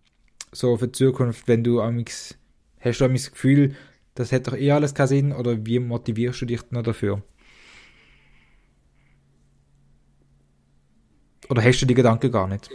so 0.53 0.77
für 0.77 0.89
die 0.89 0.93
Zukunft, 0.93 1.47
wenn 1.49 1.65
du 1.65 1.81
amix, 1.81 2.37
hast 2.81 3.01
du 3.01 3.09
das 3.09 3.31
Gefühl, 3.31 3.75
das 4.15 4.33
hat 4.33 4.47
doch 4.49 4.57
eh 4.57 4.73
alles 4.73 4.95
keinen 4.95 5.09
Sinn 5.09 5.33
oder 5.33 5.65
wie 5.65 5.79
motivierst 5.79 6.41
du 6.41 6.47
dich 6.47 6.63
noch 6.71 6.83
dafür? 6.83 7.23
Oder 11.49 11.63
hast 11.63 11.81
du 11.81 11.87
die 11.87 11.95
Gedanken 11.95 12.31
gar 12.31 12.47
nicht? 12.47 12.69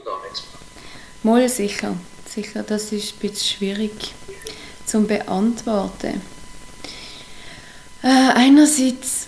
Mal 1.21 1.47
sicher. 1.47 1.95
Sicher, 2.25 2.63
das 2.63 2.91
ist 2.91 3.13
ein 3.13 3.19
bisschen 3.19 3.57
schwierig 3.57 4.13
zu 4.93 5.01
beantworten. 5.07 6.21
Äh, 8.03 8.07
einerseits, 8.35 9.27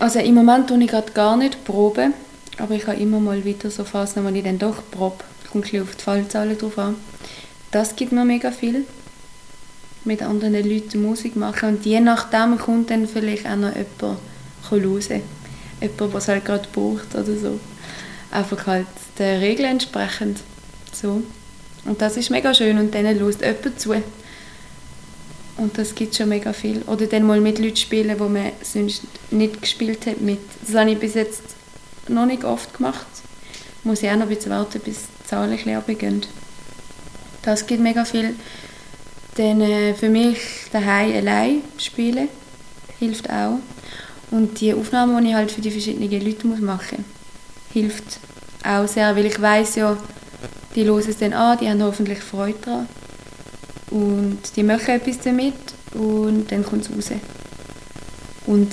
also 0.00 0.18
im 0.18 0.34
Moment 0.34 0.66
tue 0.66 0.82
ich 0.82 0.88
gerade 0.88 1.12
gar 1.12 1.36
nicht 1.36 1.64
proben, 1.64 2.14
aber 2.58 2.74
ich 2.74 2.84
habe 2.88 2.98
immer 2.98 3.20
mal 3.20 3.44
wieder 3.44 3.70
so 3.70 3.84
Phasen, 3.84 4.24
wo 4.24 4.28
ich 4.28 4.42
dann 4.42 4.58
doch 4.58 4.82
probe. 4.90 5.22
Kommt 5.52 5.72
ein 5.72 5.82
auf 5.82 5.94
die 5.94 6.02
Fallzahlen 6.02 6.58
drauf 6.58 6.78
an. 6.78 6.96
Das 7.70 7.94
gibt 7.94 8.10
mir 8.10 8.24
mega 8.24 8.50
viel. 8.50 8.84
Mit 10.04 10.22
anderen 10.22 10.54
Leuten 10.54 11.00
Musik 11.00 11.36
machen 11.36 11.68
und 11.68 11.86
je 11.86 12.00
nachdem 12.00 12.58
kommt 12.58 12.90
dann 12.90 13.06
vielleicht 13.06 13.46
auch 13.46 13.54
noch 13.54 13.72
jemand 13.74 14.18
raus. 14.72 15.08
Jemand, 15.80 16.14
es 16.16 16.28
halt 16.28 16.44
gerade 16.44 16.68
braucht 16.72 17.14
oder 17.14 17.24
so 17.24 17.60
einfach 18.32 18.66
halt 18.66 18.86
der 19.18 19.40
Regel 19.40 19.66
entsprechend. 19.66 20.40
So. 20.92 21.22
Und 21.84 22.02
das 22.02 22.16
ist 22.16 22.30
mega 22.30 22.52
schön 22.52 22.78
und 22.78 22.92
dann 22.94 23.16
löst 23.16 23.42
jemand 23.42 23.80
zu. 23.80 23.94
Und 25.56 25.78
das 25.78 25.94
gibt 25.94 26.14
schon 26.14 26.28
mega 26.28 26.52
viel. 26.52 26.82
Oder 26.86 27.06
dann 27.06 27.22
mal 27.24 27.40
mit 27.40 27.58
Leuten 27.58 27.76
spielen, 27.76 28.18
wo 28.20 28.28
man 28.28 28.52
sonst 28.62 29.04
nicht 29.30 29.62
gespielt 29.62 30.06
hat. 30.06 30.20
Mit. 30.20 30.40
Das 30.66 30.74
habe 30.76 30.90
ich 30.90 30.98
bis 30.98 31.14
jetzt 31.14 31.42
noch 32.08 32.26
nicht 32.26 32.44
oft 32.44 32.74
gemacht. 32.76 33.06
Muss 33.84 34.02
ich 34.02 34.10
auch 34.10 34.16
noch 34.16 34.22
ein 34.22 34.28
bisschen 34.28 34.52
warten, 34.52 34.80
bis 34.80 35.04
die 35.22 35.28
Zahlen 35.28 35.50
ein 35.50 35.82
bisschen 35.82 36.22
Das 37.42 37.66
gibt 37.66 37.80
mega 37.80 38.04
viel. 38.04 38.34
Dann 39.36 39.60
äh, 39.60 39.94
für 39.94 40.08
mich 40.08 40.38
daheim 40.72 41.14
allein 41.14 41.62
spielen 41.78 42.28
hilft 42.98 43.30
auch. 43.30 43.58
Und 44.30 44.60
die 44.60 44.74
Aufnahmen, 44.74 45.22
die 45.22 45.30
ich 45.30 45.34
halt 45.34 45.52
für 45.52 45.60
die 45.60 45.70
verschiedenen 45.70 46.10
Leute 46.10 46.46
machen 46.46 47.04
muss, 47.04 47.72
hilft 47.72 48.18
auch 48.64 48.88
sehr, 48.88 49.14
weil 49.14 49.26
ich 49.26 49.40
weiß 49.40 49.76
ja, 49.76 49.96
die 50.74 50.84
hören 50.84 51.04
es 51.08 51.18
dann 51.18 51.32
an, 51.32 51.58
die 51.58 51.68
haben 51.68 51.82
hoffentlich 51.82 52.18
Freude 52.20 52.58
daran 52.60 52.88
und 53.90 54.38
die 54.56 54.62
machen 54.62 54.88
etwas 54.88 55.18
damit 55.20 55.54
und 55.94 56.50
dann 56.50 56.64
kommt 56.64 56.84
es 56.84 56.90
raus. 56.90 57.18
Und 58.46 58.72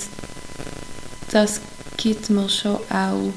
das 1.32 1.62
gibt 1.98 2.30
mir 2.30 2.50
schon 2.50 2.76
auch 2.90 3.34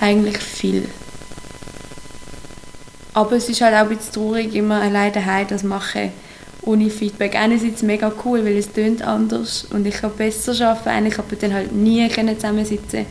eigentlich 0.00 0.38
viel. 0.38 0.88
Aber 3.14 3.32
es 3.32 3.48
ist 3.48 3.60
halt 3.60 3.74
auch 3.74 3.90
ein 3.90 3.96
bisschen 3.96 4.14
traurig, 4.14 4.54
immer 4.54 4.80
alleine 4.80 5.12
daheim 5.12 5.46
das 5.48 5.62
machen 5.62 6.12
ohne 6.62 6.90
Feedback. 6.90 7.34
Einerseits 7.34 7.82
mega 7.82 8.12
cool, 8.24 8.44
weil 8.44 8.56
es 8.56 8.72
tönt 8.72 9.02
anders 9.02 9.66
und 9.70 9.86
ich 9.86 9.94
kann 9.94 10.12
besser 10.16 10.52
arbeiten, 10.68 10.88
eigentlich 10.88 11.18
aber 11.18 11.36
dann 11.36 11.54
halt 11.54 11.72
nie 11.72 12.08
zusammensitzen 12.08 13.06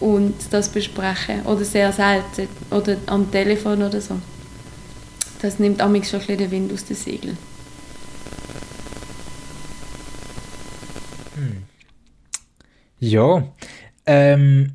und 0.00 0.34
das 0.50 0.68
besprechen 0.68 1.42
oder 1.46 1.64
sehr 1.64 1.92
selten 1.92 2.48
oder 2.70 2.96
am 3.06 3.30
Telefon 3.30 3.82
oder 3.82 4.00
so. 4.00 4.16
Das 5.42 5.58
nimmt 5.58 5.82
auch 5.82 6.04
schon 6.04 6.20
ein 6.20 6.38
den 6.38 6.50
Wind 6.50 6.72
aus 6.72 6.84
den 6.84 6.96
Segeln. 6.96 7.38
Hm. 11.36 11.62
Ja, 12.98 13.50
ähm, 14.06 14.72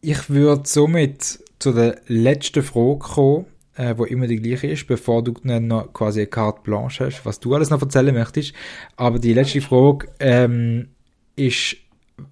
ich 0.00 0.28
würde 0.30 0.62
somit 0.66 1.38
zu 1.58 1.72
der 1.72 2.00
letzten 2.06 2.62
Frage 2.62 2.98
kommen, 2.98 3.46
äh, 3.76 3.94
wo 3.96 4.04
immer 4.04 4.26
die 4.26 4.40
gleiche 4.40 4.66
ist, 4.66 4.86
bevor 4.86 5.22
du 5.22 5.34
noch 5.44 5.92
quasi 5.92 6.20
eine 6.20 6.28
Carte 6.28 6.62
Blanche 6.62 7.06
hast, 7.06 7.24
was 7.24 7.40
du 7.40 7.54
alles 7.54 7.70
noch 7.70 7.80
erzählen 7.80 8.14
möchtest. 8.14 8.54
Aber 8.96 9.18
die 9.18 9.34
letzte 9.34 9.60
Frage 9.60 10.08
ähm, 10.18 10.88
ist, 11.36 11.76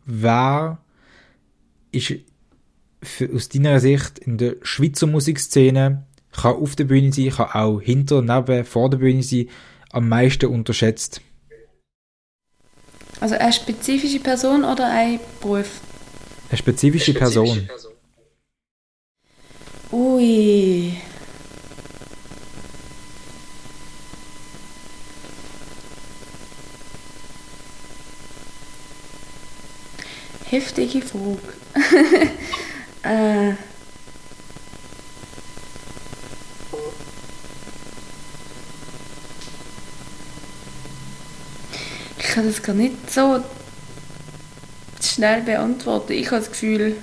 wer 0.04 0.78
ist 1.92 2.14
für, 3.02 3.32
aus 3.32 3.48
deiner 3.48 3.78
Sicht 3.78 4.18
in 4.18 4.38
der 4.38 4.56
Schweizer 4.62 5.06
Musikszene, 5.06 6.05
kann 6.36 6.56
auf 6.56 6.76
der 6.76 6.84
Bühne 6.84 7.12
sein, 7.12 7.30
kann 7.30 7.50
auch 7.50 7.80
hinter, 7.80 8.22
neben, 8.22 8.64
vor 8.64 8.90
der 8.90 8.98
Bühne 8.98 9.22
sein, 9.22 9.48
am 9.90 10.08
meisten 10.08 10.46
unterschätzt? 10.46 11.20
Also 13.20 13.34
eine 13.36 13.52
spezifische 13.52 14.20
Person 14.20 14.64
oder 14.64 14.90
ein 14.90 15.18
Beruf? 15.40 15.80
Eine 16.48 16.58
spezifische, 16.58 17.12
eine 17.12 17.14
spezifische 17.14 17.14
Person. 17.14 17.66
Person. 17.66 17.92
Ui. 19.92 20.96
Heftige 30.48 31.02
Frage. 31.02 31.40
äh. 33.02 33.75
Kann 42.36 42.46
das 42.46 42.62
gar 42.62 42.74
nicht 42.74 43.10
so 43.10 43.42
schnell 45.02 45.40
beantworten. 45.40 46.12
Ich 46.12 46.26
habe 46.26 46.40
das 46.40 46.50
Gefühl, 46.50 46.94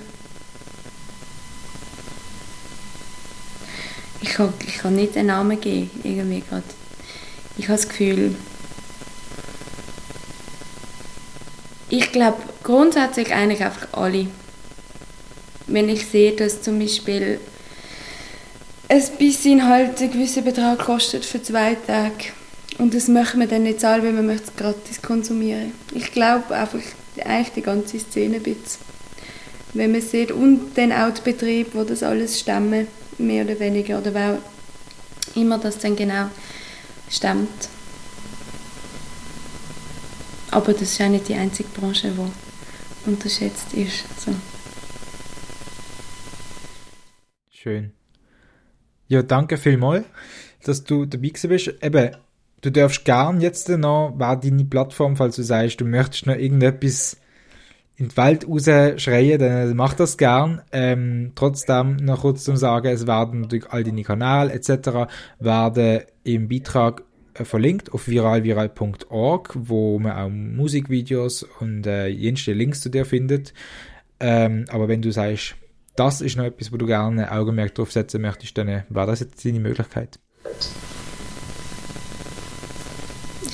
ich 4.20 4.28
kann, 4.28 4.54
ich 4.64 4.78
kann 4.78 4.94
nicht 4.94 5.16
einen 5.16 5.26
Namen 5.26 5.60
geben, 5.60 5.90
irgendwie 6.04 6.40
gerade. 6.40 6.62
Ich 7.56 7.64
habe 7.64 7.78
das 7.78 7.88
Gefühl, 7.88 8.36
ich 11.88 12.12
glaube 12.12 12.40
grundsätzlich 12.62 13.34
eigentlich 13.34 13.64
einfach 13.64 13.88
alle. 13.90 14.28
Wenn 15.66 15.88
ich 15.88 16.06
sehe, 16.06 16.36
dass 16.36 16.62
zum 16.62 16.78
Beispiel 16.78 17.40
ein 18.86 19.02
bisschen 19.18 19.66
halt 19.66 20.00
einen 20.00 20.12
gewissen 20.12 20.44
Betrag 20.44 20.78
kostet 20.78 21.24
für 21.24 21.42
zwei 21.42 21.74
Tage 21.74 22.26
und 22.78 22.94
das 22.94 23.08
möchte 23.08 23.38
man 23.38 23.48
dann 23.48 23.62
nicht 23.62 23.80
zahlen, 23.80 24.04
weil 24.04 24.12
man 24.12 24.26
möchte 24.26 24.48
es 24.48 24.56
gratis 24.56 25.02
konsumieren. 25.02 25.72
Ich 25.92 26.12
glaube 26.12 26.54
einfach 26.54 26.80
eigentlich 27.24 27.52
die 27.54 27.62
ganze 27.62 27.98
Szene 27.98 28.40
ein. 28.44 28.56
Wenn 29.72 29.92
man 29.92 30.00
sieht, 30.00 30.32
und 30.32 30.76
dann 30.76 30.92
auch 30.92 31.12
die 31.12 31.20
die 31.20 31.86
das 31.86 32.02
alles 32.02 32.40
stemmen, 32.40 32.86
mehr 33.18 33.44
oder 33.44 33.58
weniger, 33.60 33.98
oder 33.98 34.14
wer 34.14 34.38
immer 35.34 35.58
das 35.58 35.78
dann 35.78 35.96
genau 35.96 36.30
stemmt. 37.10 37.68
Aber 40.50 40.72
das 40.72 40.82
ist 40.82 41.00
auch 41.00 41.08
nicht 41.08 41.28
die 41.28 41.34
einzige 41.34 41.68
Branche, 41.70 42.12
die 42.12 43.10
unterschätzt 43.10 43.72
ist. 43.74 44.04
Also. 44.16 44.38
Schön. 47.50 47.92
Ja, 49.08 49.22
danke 49.22 49.58
vielmals, 49.58 50.04
dass 50.62 50.84
du 50.84 51.06
dabei 51.06 51.32
bist. 51.32 51.74
Eben, 51.82 52.16
du 52.64 52.72
darfst 52.72 53.04
gern 53.04 53.40
jetzt 53.40 53.68
noch, 53.68 54.14
war 54.16 54.40
deine 54.40 54.64
Plattform, 54.64 55.16
falls 55.16 55.36
du 55.36 55.42
sagst, 55.42 55.80
du 55.80 55.84
möchtest 55.84 56.26
noch 56.26 56.36
irgendetwas 56.36 57.18
in 57.96 58.08
die 58.08 58.16
Welt 58.16 58.48
rausschreien, 58.48 59.38
dann 59.38 59.76
mach 59.76 59.94
das 59.94 60.16
gern. 60.16 60.62
Ähm, 60.72 61.32
trotzdem 61.34 61.96
noch 61.96 62.22
kurz 62.22 62.44
zum 62.44 62.56
Sagen, 62.56 62.88
es 62.88 63.06
werden 63.06 63.42
natürlich 63.42 63.70
all 63.70 63.84
deine 63.84 64.02
Kanäle 64.02 64.52
etc. 64.52 65.12
werden 65.38 66.00
im 66.24 66.48
Beitrag 66.48 67.02
äh, 67.34 67.44
verlinkt 67.44 67.92
auf 67.92 68.08
viralviral.org, 68.08 69.52
wo 69.54 69.98
man 69.98 70.12
auch 70.12 70.30
Musikvideos 70.30 71.44
und 71.60 71.86
äh, 71.86 72.08
jenste 72.08 72.52
Links 72.52 72.80
zu 72.80 72.88
dir 72.88 73.04
findet. 73.04 73.54
Ähm, 74.18 74.64
aber 74.70 74.88
wenn 74.88 75.02
du 75.02 75.12
sagst, 75.12 75.54
das 75.94 76.20
ist 76.20 76.36
noch 76.36 76.44
etwas, 76.44 76.72
wo 76.72 76.76
du 76.76 76.86
gerne 76.86 77.30
Augenmerk 77.30 77.74
drauf 77.76 77.92
setzen 77.92 78.22
möchtest, 78.22 78.58
dann 78.58 78.66
wäre 78.66 79.06
das 79.06 79.20
jetzt 79.20 79.44
deine 79.44 79.60
Möglichkeit. 79.60 80.18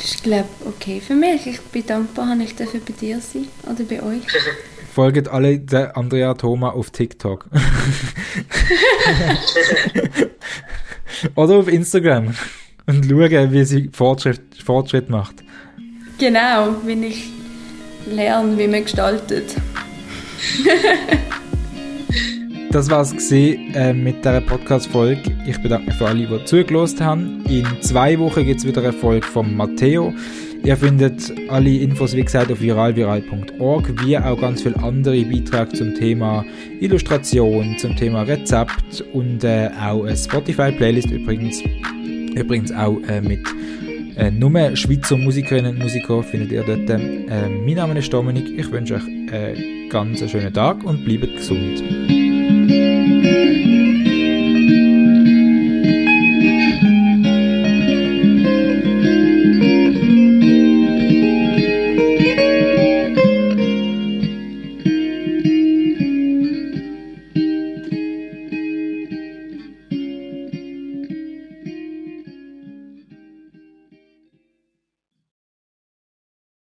Ich 0.02 0.22
glaube, 0.22 0.48
okay 0.66 1.00
für 1.00 1.14
mich. 1.14 1.46
Ich 1.46 1.60
bin 1.60 1.86
dankbar, 1.86 2.34
dass 2.36 2.44
ich 2.44 2.56
dafür 2.56 2.80
bei 2.80 2.92
dir 2.92 3.20
sein 3.20 3.46
oder 3.64 3.84
bei 3.84 4.02
euch. 4.02 4.22
Folgt 4.94 5.28
alle 5.28 5.58
der 5.58 5.96
Andrea 5.96 6.34
Thoma 6.34 6.70
auf 6.70 6.90
TikTok. 6.90 7.46
oder 11.36 11.56
auf 11.56 11.68
Instagram 11.68 12.34
und 12.86 13.06
schauen, 13.08 13.52
wie 13.52 13.64
sie 13.64 13.90
Fortschritt, 13.92 14.40
Fortschritt 14.64 15.08
macht. 15.08 15.36
Genau, 16.18 16.74
wenn 16.84 17.04
ich 17.04 17.30
lerne, 18.06 18.58
wie 18.58 18.66
man 18.66 18.82
gestaltet. 18.82 19.54
Das 22.72 22.88
war 22.88 23.00
es 23.02 23.32
äh, 23.32 23.92
mit 23.92 24.18
dieser 24.18 24.40
Podcast-Folge. 24.40 25.22
Ich 25.44 25.58
bedanke 25.58 25.86
mich 25.86 25.96
für 25.96 26.06
alle, 26.06 26.24
die 26.24 26.44
zugelassen 26.44 27.04
haben. 27.04 27.44
In 27.48 27.66
zwei 27.80 28.16
Wochen 28.20 28.44
gibt 28.44 28.60
es 28.60 28.66
wieder 28.66 28.80
eine 28.80 28.92
Folge 28.92 29.26
von 29.26 29.56
Matteo. 29.56 30.14
Ihr 30.62 30.76
findet 30.76 31.32
alle 31.48 31.68
Infos, 31.68 32.14
wie 32.14 32.22
gesagt, 32.22 32.52
auf 32.52 32.60
viralviral.org, 32.60 34.06
wie 34.06 34.16
auch 34.16 34.40
ganz 34.40 34.62
viele 34.62 34.80
andere 34.84 35.20
Beiträge 35.24 35.72
zum 35.72 35.96
Thema 35.96 36.44
Illustration, 36.78 37.76
zum 37.76 37.96
Thema 37.96 38.22
Rezept 38.22 39.02
und 39.14 39.42
äh, 39.42 39.68
auch 39.76 40.04
eine 40.04 40.16
Spotify-Playlist 40.16 41.10
übrigens. 41.10 41.60
Übrigens 42.36 42.70
auch 42.70 42.98
äh, 43.08 43.20
mit 43.20 43.40
äh, 44.16 44.30
nur 44.30 44.76
Schweizer 44.76 45.16
Musikerinnen 45.16 45.72
und 45.74 45.82
Musiker 45.82 46.22
findet 46.22 46.52
ihr 46.52 46.62
dort. 46.62 46.88
Äh, 46.88 47.48
mein 47.48 47.74
Name 47.74 47.98
ist 47.98 48.12
Dominik. 48.12 48.56
Ich 48.56 48.70
wünsche 48.70 48.94
euch 48.94 49.04
einen 49.04 49.88
ganz 49.88 50.20
schönen 50.30 50.54
Tag 50.54 50.84
und 50.84 51.04
bleibt 51.04 51.36
gesund. 51.36 52.19
Música 53.30 53.89